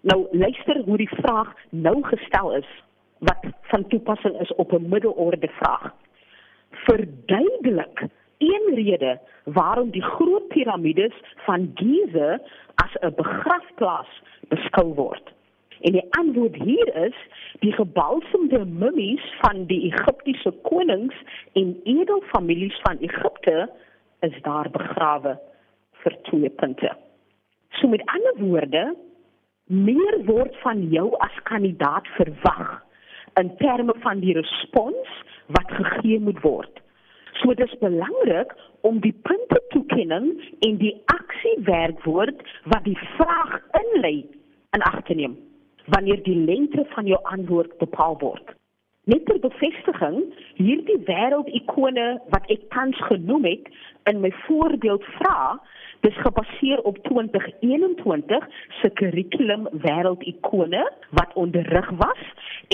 Nou 0.00 0.26
luister 0.30 0.82
hoe 0.84 0.96
die 0.96 1.08
vraag 1.08 1.54
nou 1.70 2.02
gestel 2.02 2.54
is 2.54 2.68
wat 3.18 3.46
van 3.62 3.88
toepassing 3.88 4.40
is 4.40 4.54
op 4.54 4.72
'n 4.72 4.88
middelorde 4.88 5.48
vraag. 5.48 5.94
Verduidelik 6.70 8.06
een 8.38 8.74
rede 8.74 9.20
waarom 9.44 9.90
die 9.90 10.02
groot 10.02 10.48
piramides 10.48 11.14
van 11.46 11.70
Giza 11.74 12.40
as 12.74 12.92
'n 13.00 13.14
begrafplaas 13.16 14.22
beskou 14.48 14.94
word. 14.94 15.32
En 15.80 15.92
die 15.92 16.06
antwoord 16.10 16.54
hier 16.54 16.96
is 16.96 17.16
die 17.60 17.72
gebalsemde 17.72 18.64
mummies 18.64 19.24
van 19.40 19.64
die 19.64 19.92
Egiptiese 19.92 20.50
konings 20.62 21.14
en 21.52 21.80
edelfamilies 21.84 22.80
van 22.82 22.96
Egipte 22.98 23.70
is 24.20 24.42
daar 24.42 24.70
begrawe 24.70 25.38
vir 25.92 26.16
twee 26.22 26.50
punte. 26.50 26.96
So 27.68 27.88
met 27.88 28.02
ander 28.06 28.34
woorde, 28.38 28.84
meer 29.66 30.24
word 30.24 30.56
van 30.62 30.88
jou 30.92 31.10
as 31.18 31.42
kandidaat 31.42 32.06
verwag 32.16 32.82
in 33.40 33.56
terme 33.56 33.94
van 34.04 34.20
die 34.20 34.34
respons 34.36 35.20
wat 35.46 35.70
gegee 35.72 36.20
moet 36.20 36.40
word. 36.40 36.83
So 37.40 37.54
dit 37.54 37.66
is 37.66 37.78
belangrik 37.78 38.54
om 38.80 39.00
die 39.00 39.14
punte 39.22 39.62
toekenning 39.68 40.28
en 40.60 40.76
die 40.78 40.94
aksiewerkwoord 41.12 42.44
wat 42.64 42.84
die 42.84 42.98
vraag 43.16 43.58
inlei 43.80 44.16
in 44.76 44.86
ag 44.90 45.02
te 45.08 45.14
neem 45.14 45.36
wanneer 45.92 46.22
die 46.24 46.38
lengte 46.48 46.86
van 46.94 47.06
jou 47.06 47.18
antwoord 47.22 47.76
bepaal 47.78 48.16
word. 48.18 48.54
Net 49.04 49.26
ter 49.28 49.36
bevestiging, 49.36 50.22
hierdie 50.56 50.96
wêreldikone 51.04 52.06
wat 52.32 52.46
ek 52.52 52.62
tans 52.72 52.96
genoem 53.10 53.44
het 53.44 53.66
in 54.08 54.22
my 54.22 54.30
voorbeeld 54.46 55.04
vra, 55.18 55.58
dis 56.06 56.16
gebaseer 56.24 56.80
op 56.88 56.96
2021 57.04 58.46
se 58.80 58.90
kurrikulum 59.00 59.68
wêreldikone 59.84 60.86
wat 61.20 61.36
onderrig 61.44 61.90
was 62.00 62.24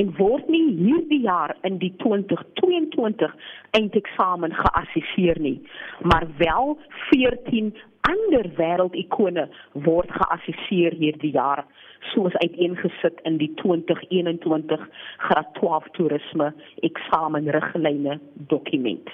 en 0.03 0.15
word 0.23 0.47
nie 0.55 0.65
hierdie 0.79 1.21
jaar 1.27 1.57
in 1.67 1.83
die 1.83 1.93
2022 1.99 3.35
eindeksamen 3.79 4.55
geassesseer 4.55 5.43
nie, 5.43 5.59
maar 6.07 6.31
wel 6.39 6.77
14 7.11 7.75
ander 8.07 8.53
wêreldikone 8.59 9.49
word 9.87 10.15
geassesseer 10.23 10.95
hierdie 11.03 11.35
jaar 11.35 11.67
soos 12.13 12.35
uiteengesit 12.35 13.21
in 13.23 13.37
die 13.37 13.53
2021 13.55 14.89
graad 15.17 15.55
12 15.55 15.91
toerisme 15.91 16.55
eksamenriglyne 16.81 18.19
dokument. 18.33 19.11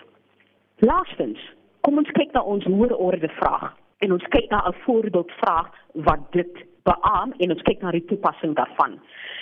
Laastens, 0.79 1.41
kom 1.81 1.99
ons 1.99 2.11
kyk 2.19 2.33
na 2.33 2.43
ons 2.43 2.65
hoër 2.65 2.97
orde 2.97 3.29
vraag 3.39 3.75
en 4.05 4.13
ons 4.13 4.27
kyk 4.35 4.51
na 4.51 4.63
'n 4.69 4.75
voorbeeldvraag 4.85 5.69
wat 5.93 6.33
dit 6.33 6.65
beam 6.83 7.33
en 7.39 7.51
ons 7.51 7.63
kyk 7.63 7.81
na 7.83 7.91
die 7.91 8.05
toepassing 8.05 8.55
daarvan. 8.55 9.01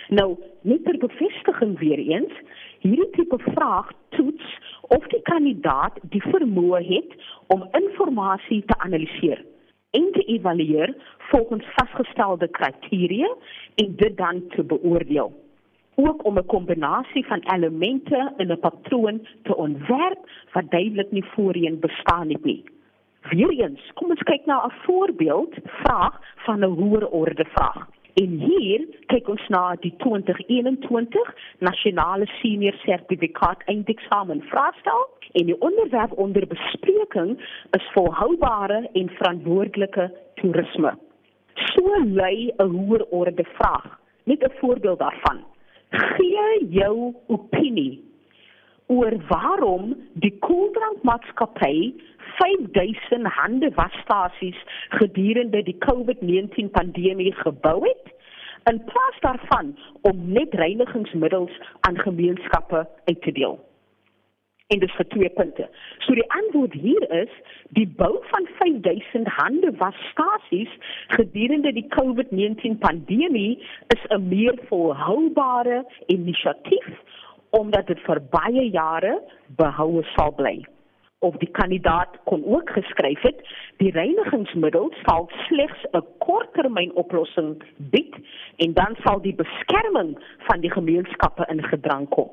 Nou, 0.08 0.36
net 0.62 0.84
ter 0.84 0.98
bevestiging 0.98 1.78
weer 1.78 1.98
eens, 1.98 2.32
hierdie 2.78 3.10
tipe 3.10 3.38
vraag 3.38 3.92
toets 4.08 4.58
of 4.80 5.06
die 5.06 5.22
kandidaat 5.22 5.98
die 6.02 6.22
vermoë 6.22 6.82
het 6.88 7.12
om 7.46 7.68
inligting 7.72 8.64
te 8.66 8.78
analiseer 8.78 9.44
en 9.98 10.12
te 10.12 10.24
evalueer 10.24 10.94
volgens 11.18 11.64
vasgestelde 11.74 12.48
kriteria 12.48 13.34
en 13.74 13.96
dit 13.96 14.16
dan 14.16 14.42
te 14.48 14.64
beoordeel. 14.64 15.32
Ook 15.94 16.24
om 16.24 16.38
'n 16.38 16.46
kombinasie 16.46 17.26
van 17.26 17.40
elemente 17.54 18.32
in 18.36 18.52
'n 18.52 18.58
patroon 18.58 19.26
te 19.42 19.56
ontwerp 19.56 20.22
wat 20.52 20.70
duidelik 20.70 21.10
nie 21.10 21.24
voorheen 21.24 21.80
bestaan 21.80 22.28
het 22.28 22.44
nie. 22.44 22.64
Weereens, 23.30 23.90
kom 23.94 24.10
ons 24.10 24.22
kyk 24.22 24.46
na 24.46 24.66
'n 24.66 24.72
voorbeeld 24.84 25.54
vraag 25.64 26.20
van 26.36 26.58
'n 26.58 26.76
hoër 26.78 27.08
orde 27.08 27.44
vraag. 27.44 27.93
En 28.14 28.34
hier 28.38 28.84
kyk 29.10 29.28
ons 29.32 29.46
na 29.50 29.62
die 29.82 29.90
2021 29.98 31.30
nasionale 31.66 32.28
senior 32.38 32.76
sertifikaat 32.84 33.64
eindeksamen 33.72 34.42
vraestel 34.52 35.02
en 35.32 35.50
die 35.50 35.56
onderwerp 35.58 36.14
onder 36.22 36.46
bespreking 36.46 37.32
is 37.74 37.88
volhoubare 37.96 38.84
en 38.92 39.10
verantwoordelike 39.18 40.06
toerisme. 40.38 40.94
So 41.74 42.04
lui 42.04 42.52
'n 42.58 42.70
hoër 42.76 43.04
orde 43.10 43.44
vraag. 43.58 43.98
Net 44.24 44.44
'n 44.44 44.58
voorbeeld 44.60 44.98
daarvan. 44.98 45.44
Gee 45.90 46.66
jou 46.68 47.14
opinie 47.26 48.13
oor 48.86 49.16
waarom 49.28 49.94
die 50.12 50.38
koeldrankmaatskappy 50.38 51.94
5000 52.38 53.26
hande 53.26 53.70
wasstasies 53.74 54.58
gedurende 54.88 55.62
die 55.62 55.76
COVID-19 55.86 56.70
pandemie 56.70 57.32
gebou 57.32 57.78
het 57.84 58.12
in 58.70 58.84
plaas 58.84 59.20
daarvan 59.20 59.76
om 60.00 60.32
net 60.32 60.54
reinigingsmiddels 60.54 61.52
aan 61.80 61.98
gemeenskappe 61.98 62.88
uit 63.04 63.22
te 63.22 63.32
deel. 63.32 63.58
En 64.66 64.80
dis 64.80 64.92
vir 64.96 65.06
twee 65.12 65.28
punte. 65.28 65.66
So 66.06 66.16
die 66.16 66.30
antwoord 66.32 66.72
hier 66.72 67.04
is 67.12 67.32
die 67.76 67.86
bou 67.98 68.14
van 68.30 68.48
5000 68.60 69.28
hande 69.36 69.72
wasstasies 69.80 70.72
gedurende 71.16 71.72
die 71.76 71.86
COVID-19 71.96 72.78
pandemie 72.80 73.58
is 73.96 74.06
'n 74.08 74.28
meer 74.28 74.56
volhoubare 74.68 75.84
inisiatief 76.06 76.88
omdat 77.58 77.86
dit 77.86 78.00
vir 78.06 78.20
baie 78.30 78.70
jare 78.70 79.18
behoue 79.58 80.02
sal 80.14 80.32
bly 80.38 80.58
of 81.24 81.36
die 81.40 81.50
kandidaat 81.56 82.16
kon 82.28 82.44
ook 82.44 82.70
geskryf 82.76 83.22
het 83.24 83.40
die 83.82 83.90
reinigingsmiddel 83.96 84.90
sal 85.02 85.28
slegs 85.46 85.84
'n 85.92 86.04
korttermynoplossing 86.26 87.50
bied 87.94 88.14
en 88.64 88.74
dan 88.80 88.96
sal 89.04 89.20
die 89.20 89.34
beskerming 89.34 90.10
van 90.48 90.60
die 90.60 90.70
gemeenskappe 90.70 91.46
in 91.48 91.62
gedrang 91.62 92.08
kom. 92.08 92.30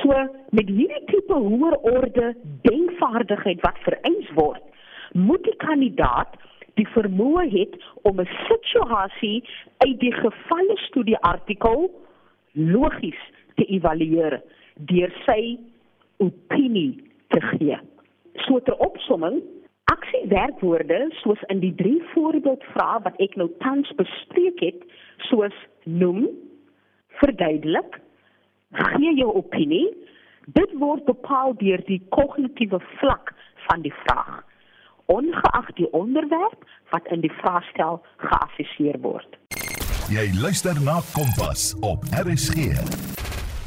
So 0.00 0.12
met 0.50 0.68
hierdie 0.68 1.04
tipe 1.06 1.34
hoër 1.34 1.76
orde 1.94 2.34
denkvaardigheid 2.62 3.60
wat 3.60 3.78
vereis 3.88 4.28
word, 4.34 4.62
moet 5.12 5.42
die 5.44 5.56
kandidaat 5.56 6.36
die 6.74 6.88
vermoë 6.96 7.44
hê 7.54 7.64
om 8.02 8.20
'n 8.20 8.28
situasie 8.50 9.44
uit 9.78 9.98
die 10.00 10.12
gevalle 10.12 10.76
studie 10.76 11.18
artikel 11.18 11.90
logies 12.52 13.22
te 13.58 13.66
evalueer 13.66 14.40
deur 14.88 15.12
sy 15.26 15.58
opinie 16.22 16.98
te 17.34 17.40
gee. 17.52 17.78
So 18.46 18.60
ter 18.64 18.76
opsomming, 18.84 19.40
aksiewerkwoorde 19.92 21.08
soos 21.22 21.40
in 21.52 21.62
die 21.64 21.74
drie 21.78 21.98
voorbeeldvrae 22.12 23.00
wat 23.06 23.16
ek 23.24 23.36
nou 23.40 23.48
tans 23.62 23.90
bespreek 24.00 24.60
het, 24.62 24.84
soos 25.30 25.54
noem, 25.84 26.28
verduidelik, 27.22 27.98
gee 28.94 29.14
jou 29.18 29.32
opinie, 29.40 29.86
dit 30.56 30.76
word 30.80 31.04
bepaal 31.08 31.56
deur 31.60 31.82
die 31.88 32.00
kognitiewe 32.14 32.80
vlak 33.00 33.34
van 33.68 33.84
die 33.84 33.94
vraag, 34.04 34.42
ongeag 35.12 35.72
die 35.80 35.88
onderwerp 35.96 36.64
wat 36.92 37.08
in 37.12 37.24
die 37.24 37.32
vraestel 37.40 38.02
geassesseer 38.24 39.00
word. 39.04 39.40
Jy 40.12 40.28
luister 40.40 40.76
na 40.84 41.00
Kompas 41.12 41.74
op 41.84 42.04
RSG. 42.24 43.17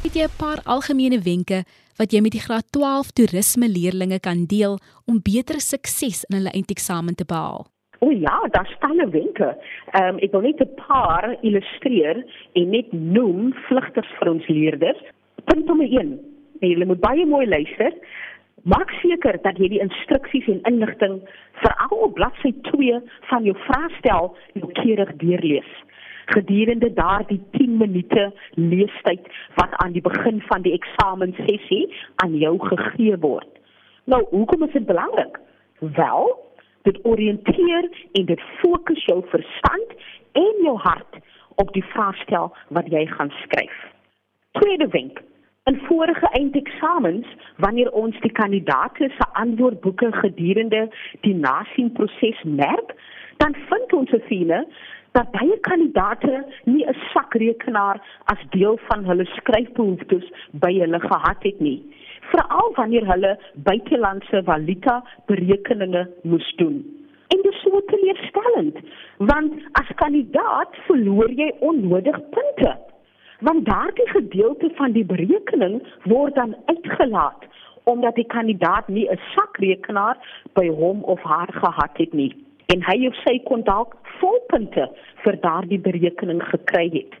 Het 0.02 0.16
jy 0.18 0.24
'n 0.26 0.38
paar 0.44 0.60
algemene 0.74 1.18
wenke 1.30 1.58
wat 2.00 2.10
jy 2.12 2.20
met 2.20 2.34
die 2.34 2.42
graad 2.46 2.66
12 2.74 3.10
toerisme 3.16 3.68
leerdlinge 3.70 4.18
kan 4.20 4.40
deel 4.54 4.74
om 5.06 5.22
beter 5.22 5.60
sukses 5.60 6.24
in 6.26 6.36
hulle 6.36 6.50
eindeksamen 6.58 7.14
te 7.14 7.24
behaal? 7.24 7.66
O 7.98 8.10
ja, 8.10 8.36
daar 8.50 8.70
staan 8.76 8.98
'n 8.98 9.10
wenke. 9.10 9.48
Ehm 9.92 10.14
um, 10.14 10.18
ek 10.18 10.32
wil 10.32 10.40
net 10.40 10.60
'n 10.60 10.74
paar 10.74 11.36
illustreer 11.42 12.16
en 12.52 12.70
net 12.70 12.92
noem 12.92 13.54
vlugters 13.68 14.10
vir 14.18 14.28
ons 14.30 14.46
leerders. 14.48 15.02
Punt 15.44 15.66
nommer 15.66 15.86
1. 15.86 16.20
Jy 16.60 16.84
moet 16.84 17.00
baie 17.00 17.26
mooi 17.26 17.46
luister. 17.46 17.92
Maak 18.62 18.90
seker 18.90 19.38
dat 19.42 19.56
jy 19.58 19.68
die 19.68 19.80
instruksies 19.86 20.46
en 20.46 20.62
inligting 20.62 21.22
veral 21.52 21.98
op 21.98 22.14
bladsy 22.14 22.52
2 22.60 23.00
van 23.30 23.44
jou 23.44 23.56
vraestel 23.56 24.36
noukeurig 24.52 25.16
deurlees 25.16 25.70
gedurende 26.24 26.92
daardie 26.92 27.40
10 27.50 27.76
minute 27.76 28.32
leestyd 28.54 29.28
wat 29.54 29.74
aan 29.84 29.92
die 29.92 30.02
begin 30.02 30.42
van 30.46 30.62
die 30.62 30.72
eksamensessie 30.72 31.94
aan 32.14 32.36
jou 32.38 32.58
gegee 32.66 33.18
word. 33.18 33.48
Nou, 34.04 34.24
hoekom 34.30 34.62
is 34.62 34.72
dit 34.72 34.86
belangrik? 34.86 35.40
Wel, 35.78 36.50
dit 36.82 36.98
oriënteer 37.02 37.90
en 38.12 38.24
dit 38.24 38.40
fokus 38.60 39.04
jou 39.04 39.22
verstand 39.26 39.98
en 40.32 40.54
jou 40.62 40.78
hart 40.78 41.20
op 41.54 41.72
die 41.72 41.84
vraestel 41.84 42.54
wat 42.68 42.88
jy 42.90 43.06
gaan 43.06 43.30
skryf. 43.42 43.76
Tweede 44.50 44.88
wenk 44.88 45.22
In 45.64 45.80
vorige 45.86 46.26
eindeksamens, 46.26 47.26
wanneer 47.56 47.90
ons 47.90 48.20
die 48.20 48.32
kandidaate 48.32 49.10
se 49.14 49.26
antwoordboeke 49.32 50.08
gedurende 50.12 50.88
die 51.20 51.34
nasienproses 51.34 52.42
merk, 52.42 52.94
dan 53.36 53.54
vind 53.68 53.92
ons 53.92 54.10
se 54.10 54.18
fine 54.26 54.58
dat 55.12 55.30
baie 55.30 55.58
kandidate 55.60 56.44
nie 56.64 56.84
'n 56.86 56.96
sakrekenaar 57.12 58.00
as 58.24 58.40
deel 58.50 58.78
van 58.88 59.04
hulle 59.04 59.24
skryfbehoeftes 59.24 60.26
by 60.52 60.72
hulle 60.78 61.00
gehad 61.00 61.42
het 61.42 61.60
nie 61.60 61.80
veral 62.32 62.72
wanneer 62.74 63.06
hulle 63.12 63.38
buitelandse 63.54 64.42
valuta 64.44 65.04
berekeninge 65.26 66.10
moes 66.22 66.54
doen. 66.56 66.76
En 67.28 67.42
dit 67.42 67.54
sou 67.62 67.82
teleurstellend 67.86 68.78
want 69.16 69.52
as 69.80 69.94
kandidaat 69.94 70.76
verloor 70.86 71.30
jy 71.42 71.50
onnodig 71.60 72.20
punte 72.36 72.76
want 73.46 73.66
daardie 73.66 74.08
gedeelte 74.08 74.70
van 74.78 74.92
die 74.92 75.04
berekening 75.04 75.80
word 76.04 76.34
dan 76.34 76.56
uitgelaat 76.64 77.48
omdat 77.84 78.14
die 78.14 78.28
kandidaat 78.36 78.88
nie 78.88 79.08
'n 79.10 79.20
sakrekenaar 79.34 80.16
by 80.52 80.68
hom 80.68 81.02
of 81.02 81.22
haar 81.22 81.52
gehad 81.52 81.96
het 81.96 82.12
nie 82.12 82.32
en 82.72 82.84
hy 82.88 83.06
of 83.08 83.16
sy 83.20 83.36
kon 83.48 83.64
dalk 83.66 83.96
volpunte 84.20 84.86
vir 85.24 85.38
daardie 85.44 85.80
berekening 85.82 86.40
gekry 86.48 86.88
het. 86.94 87.16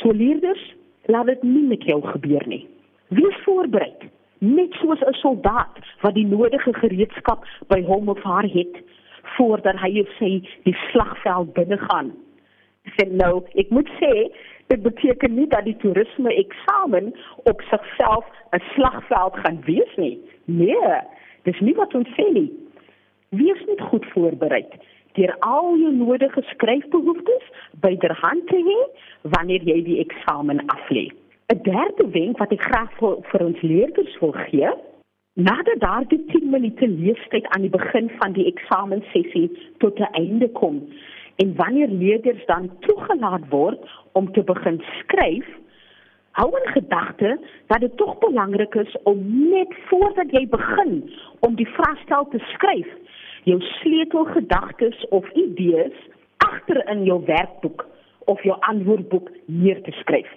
So 0.00 0.12
leerders, 0.16 0.62
laat 1.10 1.30
dit 1.30 1.44
nie 1.46 1.64
met 1.70 1.84
jou 1.88 1.98
gebeur 2.04 2.44
nie. 2.50 2.64
Wees 3.16 3.38
voorberei, 3.46 3.92
net 4.40 4.74
soos 4.80 5.00
'n 5.00 5.14
soldaat 5.20 5.78
wat 6.02 6.14
die 6.14 6.26
nodige 6.26 6.72
gereedskap 6.74 7.44
by 7.68 7.80
hom 7.82 8.08
of 8.08 8.22
haar 8.22 8.48
het 8.48 8.76
voordat 9.36 9.76
hy 9.80 10.00
of 10.00 10.08
sy 10.18 10.42
die 10.64 10.76
slagveld 10.90 11.52
binnegaan. 11.54 12.12
Sien 12.96 13.16
nou, 13.16 13.44
ek 13.54 13.70
moet 13.70 13.88
sê 14.00 14.32
dit 14.66 14.82
beteken 14.82 15.34
nie 15.34 15.46
dat 15.46 15.64
die 15.64 15.76
toerisme 15.76 16.34
eksamen 16.34 17.14
op 17.44 17.62
sigself 17.70 18.24
'n 18.52 18.62
slagveld 18.74 19.34
gaan 19.36 19.62
wees 19.64 19.96
nie. 19.96 20.18
Nee, 20.44 21.00
dis 21.42 21.60
nie 21.60 21.74
wat 21.74 21.94
ons 21.94 22.08
sê 22.08 22.32
nie 22.32 22.61
wees 23.32 23.64
net 23.66 23.80
goed 23.90 24.06
voorberei 24.12 24.64
deur 25.16 25.32
al 25.44 25.74
jou 25.80 25.92
nodige 25.92 26.42
skryfbehoeftes 26.50 27.48
byderhand 27.84 28.46
te 28.48 28.60
hê 28.68 28.78
wanneer 29.34 29.64
jy 29.68 29.78
die 29.88 29.98
eksamen 30.04 30.62
aflê. 30.74 31.08
'n 31.52 31.62
Derde 31.68 32.06
wenk 32.16 32.38
wat 32.40 32.52
ek 32.52 32.64
graag 32.68 32.92
vir, 32.98 33.16
vir 33.30 33.44
ons 33.44 33.60
leerders 33.62 34.14
wil 34.20 34.32
gee, 34.48 34.70
nadat 35.48 35.80
daardie 35.80 36.20
10 36.32 36.50
minute 36.50 36.88
leestyd 36.88 37.48
aan 37.52 37.64
die 37.66 37.72
begin 37.72 38.08
van 38.20 38.32
die 38.32 38.46
eksamensessie 38.52 39.48
tot 39.84 40.00
'n 40.00 40.12
einde 40.22 40.48
kom 40.60 40.80
en 41.42 41.56
wanneer 41.56 41.88
leerders 41.88 42.44
dan 42.46 42.70
toegelaat 42.80 43.48
word 43.48 43.80
om 44.12 44.32
te 44.32 44.42
begin 44.42 44.82
skryf, 45.00 45.48
hou 46.32 46.48
in 46.60 46.68
gedagte 46.72 47.38
dat 47.66 47.80
dit 47.80 47.96
tog 47.96 48.18
belangrik 48.18 48.74
is 48.74 48.96
om 49.02 49.18
net 49.50 49.72
voordat 49.88 50.30
jy 50.30 50.48
begin 50.48 51.10
om 51.40 51.54
die 51.54 51.68
vraestel 51.68 52.28
te 52.28 52.38
skryf 52.52 52.88
jou 53.48 53.58
sleutelgedagtes 53.60 55.08
of 55.10 55.28
idees 55.38 55.96
agter 56.42 56.82
in 56.90 57.04
jou 57.04 57.18
werkboek 57.26 57.86
of 58.30 58.42
jou 58.46 58.56
antwoordboek 58.60 59.30
neer 59.46 59.82
te 59.82 59.94
skryf. 60.02 60.30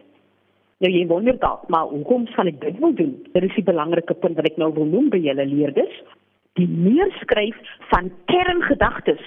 Nou 0.84 0.92
jy 0.92 1.06
wonder 1.08 1.38
dalk, 1.40 1.68
maar 1.72 1.88
hoekom 1.88 2.28
sal 2.34 2.50
ek 2.52 2.60
dit 2.62 2.80
wil 2.82 2.94
doen? 2.98 3.14
Dit 3.34 3.48
is 3.48 3.56
die 3.56 3.66
belangrike 3.68 4.18
punt 4.20 4.36
wat 4.36 4.50
ek 4.50 4.58
nou 4.62 4.74
wil 4.76 4.90
noem 4.90 5.10
by 5.14 5.22
julle 5.24 5.46
leerders. 5.48 5.96
Die 6.60 6.68
neerskryf 6.68 7.56
van 7.92 8.12
kerngedagtes 8.32 9.24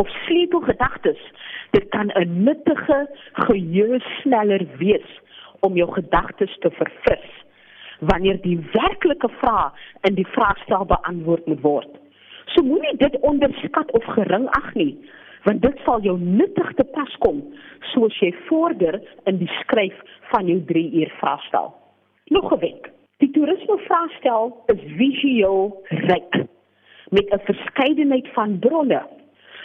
of 0.00 0.10
sleutelgedagtes, 0.26 1.20
dit 1.72 1.88
kan 1.94 2.10
'n 2.14 2.44
nuttige 2.44 3.08
geheuesneller 3.46 4.66
wees 4.78 5.08
om 5.60 5.76
jou 5.76 5.88
gedagtes 5.92 6.56
te 6.60 6.70
verfris 6.70 7.30
wanneer 8.00 8.40
die 8.42 8.58
werklike 8.72 9.28
vraag 9.28 9.72
in 10.02 10.14
die 10.14 10.26
vraagstel 10.26 10.84
beantwoord 10.84 11.46
moet 11.46 11.60
word. 11.60 12.03
So 12.52 12.62
moenie 12.62 12.96
dit 12.96 13.20
onderskat 13.20 13.92
of 13.92 14.04
gering 14.04 14.48
ag 14.48 14.74
nie, 14.74 14.98
want 15.44 15.62
dit 15.62 15.80
sal 15.84 16.00
jou 16.04 16.18
nuttig 16.18 16.72
te 16.74 16.84
pas 16.84 17.16
kom 17.24 17.42
soos 17.92 18.16
jy 18.20 18.32
vorder 18.48 19.00
in 19.28 19.38
die 19.38 19.50
skryf 19.60 19.96
van 20.32 20.48
jou 20.48 20.60
3 20.68 20.84
uur 21.00 21.12
vraestel. 21.20 21.74
Nog 22.30 22.52
'n 22.52 22.58
wenk. 22.58 22.90
Die 23.18 23.30
toerisme 23.30 23.78
vraestel 23.78 24.64
is 24.66 24.80
visueel 24.96 25.82
ryk 25.88 26.34
met 27.10 27.28
'n 27.30 27.44
verskeidenheid 27.44 28.28
van 28.32 28.58
bronne. 28.58 29.02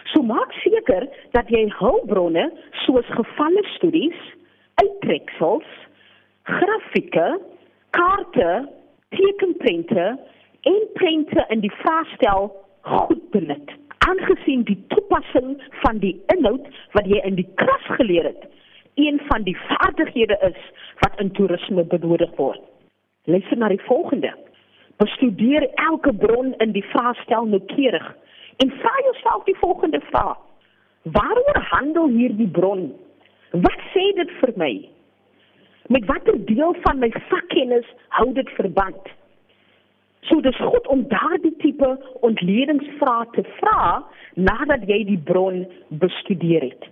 So 0.04 0.22
maak 0.22 0.52
seker 0.52 1.08
dat 1.32 1.50
jy 1.50 1.70
hulpbronne 1.78 2.52
soos 2.86 3.06
gevalle 3.06 3.64
studies, 3.76 4.20
uittreksels, 4.76 5.68
grafieke, 6.44 7.40
kaarte, 7.90 8.70
tekenprente 9.10 10.20
en 10.62 10.88
prente 10.94 11.46
in 11.50 11.60
die 11.60 11.74
vraestel 11.82 12.52
goed 12.82 13.30
benut. 13.32 13.72
Aangesien 13.98 14.64
die 14.64 14.78
toepassing 14.88 15.58
van 15.84 16.00
die 16.04 16.16
inhoud 16.34 16.68
wat 16.98 17.08
jy 17.10 17.20
in 17.28 17.36
die 17.38 17.48
klas 17.62 17.86
geleer 18.00 18.32
het, 18.32 18.46
een 18.96 19.20
van 19.28 19.44
die 19.44 19.58
vaardighede 19.68 20.38
is 20.50 20.60
wat 21.04 21.20
in 21.20 21.32
toerisme 21.32 21.84
benodig 21.84 22.32
word. 22.36 22.62
Luister 23.24 23.58
na 23.58 23.68
die 23.70 23.82
volgende. 23.88 24.34
Bestudeer 24.98 25.70
elke 25.76 26.14
bron 26.14 26.54
in 26.58 26.72
die 26.76 26.84
vraestel 26.92 27.46
noukeurig 27.46 28.08
en 28.58 28.72
vra 28.82 28.96
jouself 29.04 29.44
die 29.44 29.58
volgende 29.60 30.02
vraag: 30.10 30.38
Waaroor 31.04 31.60
handel 31.72 32.08
hierdie 32.08 32.48
bron? 32.48 32.90
Wat 33.52 33.86
sê 33.94 34.10
dit 34.16 34.32
vir 34.42 34.54
my? 34.56 34.74
Met 35.88 36.06
watter 36.06 36.36
deel 36.46 36.76
van 36.84 37.00
my 37.00 37.10
vakkennis 37.30 37.88
hou 38.18 38.28
dit 38.34 38.50
verband? 38.58 39.08
So 40.28 40.42
dis 40.42 40.58
goed 40.58 40.88
om 40.88 41.06
daardie 41.08 41.56
tipe 41.64 41.90
ontledingsvrae 42.28 43.26
te 43.36 43.44
vra 43.60 44.04
nadat 44.36 44.88
jy 44.88 45.04
die 45.08 45.22
bron 45.32 45.66
bestudeer 46.02 46.66
het. 46.70 46.90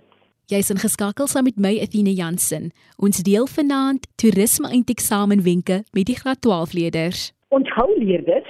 Jy 0.48 0.62
is 0.64 0.70
ingeskakel 0.72 1.28
saam 1.28 1.44
met 1.44 1.58
my 1.60 1.74
Athena 1.84 2.14
Jansen. 2.16 2.70
Ons 2.96 3.20
deel 3.20 3.44
vanaand 3.52 4.06
toerisme 4.16 4.70
eindeksamen 4.72 5.42
wenke 5.44 5.82
met 5.92 6.08
die 6.08 6.16
graad 6.16 6.40
12 6.40 6.72
leerders. 6.72 7.26
Onthou 7.52 7.88
leerders, 8.00 8.48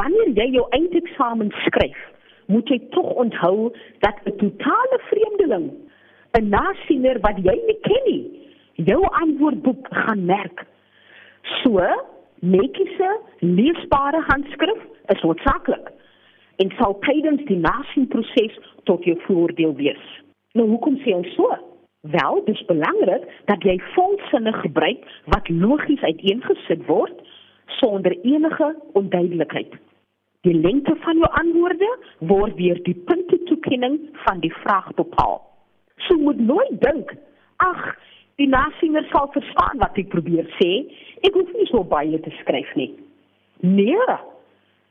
wanneer 0.00 0.32
jy 0.38 0.46
jou 0.54 0.64
eindeksamen 0.78 1.52
skryf, 1.66 1.98
moet 2.48 2.72
jy 2.72 2.80
tog 2.96 3.12
onthou 3.20 3.68
dat 4.00 4.16
'n 4.24 4.36
totale 4.40 4.98
vreemdeling, 5.10 5.68
'n 6.40 6.48
nasiener 6.48 7.20
wat 7.20 7.36
jy 7.36 7.56
nie 7.66 7.78
ken 7.84 8.04
nie, 8.08 8.24
jou 8.88 9.02
antwoordboek 9.04 9.86
gaan 9.90 10.24
merk. 10.24 10.64
So, 11.62 11.84
netjiese, 12.40 13.10
leesbare 13.40 14.20
handskrif 14.28 14.82
is 15.14 15.22
noodsaaklik 15.22 15.92
en 16.56 16.72
sal 16.78 16.96
tydens 17.04 17.42
die 17.48 17.58
nasienproses 17.60 18.58
tot 18.88 19.04
jou 19.04 19.16
voordeel 19.26 19.74
wees. 19.76 20.04
Nou 20.56 20.68
hoekom 20.70 20.96
sê 21.04 21.12
ons 21.16 21.32
so? 21.36 21.50
Wel, 22.00 22.42
dit 22.46 22.54
is 22.54 22.64
belangrik 22.68 23.26
dat 23.50 23.64
jy 23.66 23.76
volsinne 23.94 24.52
gebruik 24.62 25.04
wat 25.34 25.48
logies 25.48 26.02
uiteengesit 26.06 26.86
word 26.86 27.20
sonder 27.80 28.14
enige 28.22 28.70
onduidelikheid. 28.92 29.74
Die 30.46 30.54
lengte 30.54 30.94
van 31.02 31.18
jou 31.18 31.30
antwoorde 31.40 31.88
word 32.30 32.56
deur 32.56 32.78
die 32.86 32.94
punte 33.08 33.38
toekenning 33.50 33.98
van 34.24 34.40
die 34.40 34.52
vraag 34.62 34.92
bepaal. 34.94 35.40
So 36.06 36.14
moet 36.20 36.38
nooit 36.38 36.76
dink, 36.80 37.10
ag, 37.56 37.82
die 38.40 38.48
nasiener 38.52 39.06
sal 39.12 39.30
verstaan 39.32 39.80
wat 39.80 39.96
ek 40.00 40.10
probeer 40.12 40.48
sê. 40.60 40.70
Ek 41.24 41.36
hoef 41.36 41.52
nie 41.56 41.68
so 41.70 41.84
baie 41.88 42.18
te 42.20 42.32
skryf 42.42 42.72
nie. 42.76 42.90
Nee. 43.64 44.16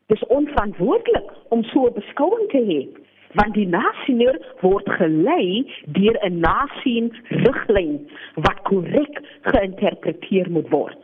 Dis 0.09 0.21
onverantwoordelik 0.33 1.29
om 1.53 1.63
so 1.71 1.85
'n 1.87 1.93
beskouing 1.93 2.49
te 2.49 2.61
hê, 2.69 2.81
want 3.37 3.53
die 3.53 3.67
nasiener 3.67 4.37
word 4.61 4.89
gelei 4.97 5.65
deur 5.97 6.17
'n 6.25 6.39
nasien 6.39 7.11
riglyn 7.29 8.07
wat 8.35 8.61
korrek 8.69 9.21
geïnterpreteer 9.41 10.49
moet 10.49 10.69
word. 10.69 10.97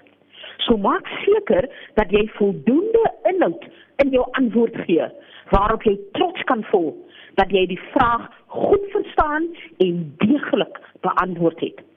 So 0.65 0.77
maak 0.77 1.07
seker 1.25 1.69
dat 1.95 2.11
jy 2.11 2.27
voldoende 2.37 3.05
inhoud 3.29 3.63
in 4.03 4.09
jou 4.09 4.25
antwoord 4.31 4.75
gee 4.85 5.05
waarop 5.49 5.83
jy 5.83 5.97
trots 6.11 6.41
kan 6.43 6.63
voel 6.63 6.95
dat 7.35 7.49
jy 7.51 7.65
die 7.65 7.81
vraag 7.93 8.29
goed 8.47 8.85
verstaan 8.91 9.49
en 9.77 10.13
deeglik 10.17 10.79
beantwoord 11.01 11.59
het 11.59 11.90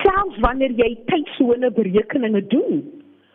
selfs 0.00 0.40
wanneer 0.40 0.74
jy 0.80 0.96
tydsone 1.06 1.70
berekeninge 1.70 2.46
doen 2.46 2.82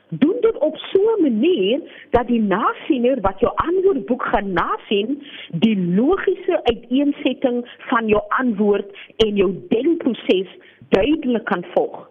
doen 0.10 0.38
dit 0.42 0.58
op 0.58 0.78
so 0.78 1.00
'n 1.18 1.22
manier 1.22 1.80
dat 2.10 2.28
die 2.28 2.42
nasiener 2.42 3.22
wat 3.22 3.40
jou 3.40 3.52
antwoordboek 3.56 4.24
gaan 4.24 4.54
nasien 4.54 5.24
die 5.52 5.78
logiese 5.96 6.64
uiteensetting 6.64 7.70
van 7.78 8.08
jou 8.08 8.22
antwoord 8.28 8.98
en 9.18 9.36
jou 9.36 9.56
denkproses 9.68 10.48
duidelik 10.90 11.46
kan 11.46 11.66
volg. 11.74 12.10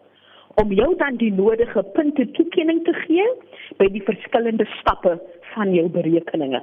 Om 0.54 0.72
jou 0.72 0.96
dan 0.96 1.16
die 1.16 1.32
nodige 1.32 1.82
punte 1.82 2.30
toekenning 2.30 2.84
te 2.84 2.92
gee 2.92 3.28
by 3.76 3.86
die 3.86 4.02
verskillende 4.02 4.64
stappe 4.64 5.20
van 5.40 5.74
jou 5.74 5.88
berekeninge. 5.88 6.62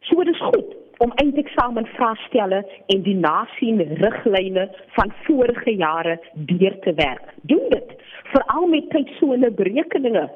So 0.00 0.24
dit 0.24 0.34
is 0.34 0.40
goed 0.40 0.76
om 0.98 1.12
eindeksamen 1.22 1.86
vraestelle 1.86 2.62
en 2.86 3.02
die 3.02 3.16
nasien 3.16 3.82
riglyne 4.02 4.68
van 4.96 5.12
vorige 5.26 5.74
jare 5.76 6.18
deur 6.32 6.78
te 6.80 6.94
werk. 6.94 7.34
Doen 7.42 7.68
dit 7.68 7.94
veral 8.32 8.66
met 8.66 8.90
tydsone 8.90 9.50
berekeninge 9.50 10.26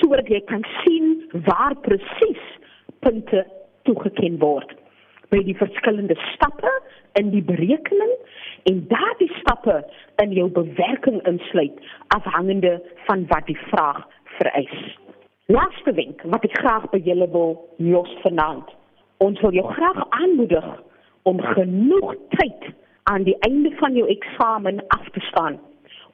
sodat 0.00 0.28
jy 0.28 0.40
kan 0.50 0.64
sien 0.82 1.12
waar 1.46 1.76
presies 1.84 2.42
punte 3.04 3.44
toegeken 3.86 4.38
word 4.42 4.72
by 5.30 5.42
die 5.46 5.56
verskillende 5.58 6.16
stappe 6.32 6.72
in 7.20 7.30
die 7.34 7.42
berekening 7.44 8.12
en 8.70 8.82
daardie 8.90 9.30
stappe 9.40 9.78
in 10.22 10.34
jou 10.34 10.48
bewerking 10.50 11.20
insluit 11.30 11.78
afhangende 12.16 12.76
van 13.06 13.26
wat 13.30 13.46
die 13.46 13.58
vraag 13.68 14.02
vereis. 14.38 14.80
Laaste 15.46 15.94
wenk 15.94 16.24
wat 16.34 16.44
ek 16.48 16.58
graag 16.58 16.90
by 16.90 17.00
julle 17.06 17.30
wil 17.30 17.54
los 17.92 18.10
vanaand 18.24 18.74
ons 19.18 19.40
wil 19.40 19.52
jou 19.52 19.72
graag 19.72 20.00
aanmoedig 20.20 20.66
om 21.22 21.40
genoeg 21.40 22.14
tyd 22.28 22.68
aan 23.02 23.22
die 23.26 23.36
einde 23.48 23.70
van 23.80 23.94
jou 23.94 24.08
eksamen 24.08 24.82
af 24.88 25.08
te 25.12 25.20
staan 25.20 25.58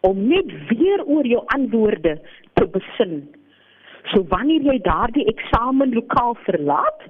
om 0.01 0.27
net 0.29 0.51
weer 0.69 1.05
oor 1.05 1.27
jou 1.27 1.43
antwoorde 1.55 2.17
te 2.53 2.67
besin. 2.75 3.21
So 4.11 4.25
wanneer 4.29 4.65
jy 4.67 4.79
daardie 4.83 5.27
eksamenlokaal 5.31 6.35
verlaat, 6.43 7.05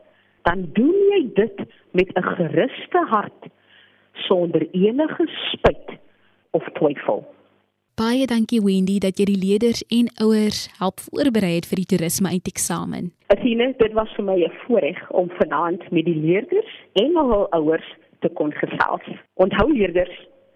dan 0.45 0.67
doen 0.77 0.99
jy 1.15 1.23
dit 1.35 1.63
met 1.97 2.13
'n 2.17 2.29
geruste 2.37 3.05
hart 3.09 3.49
sonder 4.13 4.67
enige 4.71 5.27
spyt 5.53 5.89
of 6.51 6.65
twyfel. 6.73 7.25
Baie 7.93 8.25
dankie 8.25 8.63
Wendy 8.65 8.95
dat 9.05 9.19
jy 9.21 9.27
die 9.29 9.37
leerders 9.37 9.83
en 9.93 10.07
ouers 10.25 10.63
help 10.79 11.03
voorberei 11.05 11.59
het 11.59 11.67
vir 11.69 11.83
die 11.83 11.89
toerisme 11.91 12.31
eindeksamen. 12.33 13.11
Athene, 13.35 13.67
dit 13.77 13.93
was 13.93 14.09
vir 14.17 14.25
my 14.25 14.37
'n 14.47 14.55
voorreg 14.65 15.01
om 15.11 15.29
vanaand 15.41 15.83
met 15.91 16.05
die 16.05 16.17
leerders 16.17 16.73
en 17.03 17.13
hul 17.17 17.45
ouers 17.59 17.89
te 18.21 18.29
kon 18.29 18.53
gesels. 18.53 19.05
Onthou 19.35 19.69
leerders, 19.73 20.15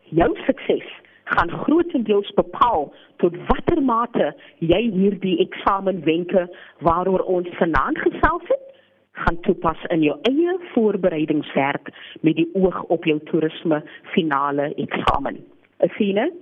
jou 0.09 0.33
sukses 0.47 0.89
gaan 1.25 1.51
grootendeels 1.51 2.33
bepaal 2.35 2.93
tot 3.17 3.37
watter 3.49 3.83
mate 3.83 4.33
jy 4.59 4.83
hierdie 4.91 5.39
eksamenwenke 5.39 6.49
waaroor 6.81 7.21
ons 7.21 7.49
vanaand 7.61 7.99
gesels 7.99 8.49
het, 8.49 8.65
gaan 9.13 9.41
toepas 9.41 9.85
in 9.91 10.03
jou 10.03 10.17
eie 10.23 10.57
voorbereidingswerk 10.73 11.93
met 12.21 12.37
die 12.37 12.49
oog 12.55 12.83
op 12.83 13.05
jou 13.05 13.21
toerisme 13.25 13.83
finale 14.15 14.73
eksamen. 14.77 15.45
Athene, 15.79 16.33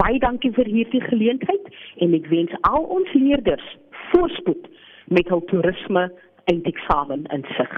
baie 0.00 0.18
dankie 0.22 0.52
vir 0.56 0.70
hierdie 0.70 1.02
geleentheid 1.10 1.70
en 2.04 2.16
ek 2.18 2.30
wens 2.32 2.54
al 2.70 2.88
ons 2.98 3.12
leerders 3.18 3.68
voorspoed 4.10 4.70
met 5.14 5.28
hul 5.32 5.44
toerisme 5.50 6.08
eindeksamen 6.52 7.26
in 7.34 7.44
sig. 7.56 7.72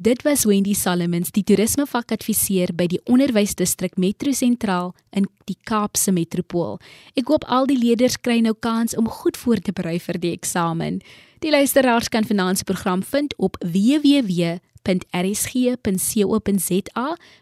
Dit 0.00 0.22
was 0.22 0.44
Wendy 0.44 0.74
Solomons, 0.78 1.32
die 1.34 1.42
toerismevakadviseur 1.42 2.70
by 2.78 2.84
die 2.86 3.00
Onderwysdistrik 3.10 3.96
Metro 3.98 4.30
Sentraal 4.30 4.92
in 5.10 5.26
die 5.50 5.56
Kaapse 5.66 6.12
Metropool. 6.14 6.78
Ek 7.18 7.26
hoop 7.26 7.42
al 7.50 7.66
die 7.66 7.74
leerders 7.80 8.14
kry 8.22 8.38
nou 8.46 8.54
kans 8.54 8.94
om 8.94 9.10
goed 9.10 9.34
voor 9.40 9.58
te 9.58 9.74
berei 9.74 9.98
vir 9.98 10.14
die 10.22 10.30
eksamen. 10.36 11.02
Die 11.42 11.50
luisteraars 11.50 12.06
kan 12.14 12.22
vanaand 12.28 12.62
se 12.62 12.64
program 12.68 13.02
vind 13.02 13.34
op 13.42 13.58
www.rsg.co.za. 13.58 14.46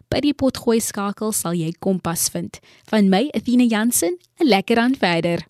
By 0.08 0.20
die 0.24 0.32
potgooi 0.32 0.80
skakel 0.80 1.36
sal 1.36 1.52
jy 1.60 1.76
kompas 1.76 2.32
vind. 2.32 2.56
Van 2.88 3.12
my 3.12 3.28
Athena 3.36 3.68
Jansen, 3.68 4.16
'n 4.40 4.48
lekker 4.48 4.80
aan 4.80 4.96
verder. 4.96 5.44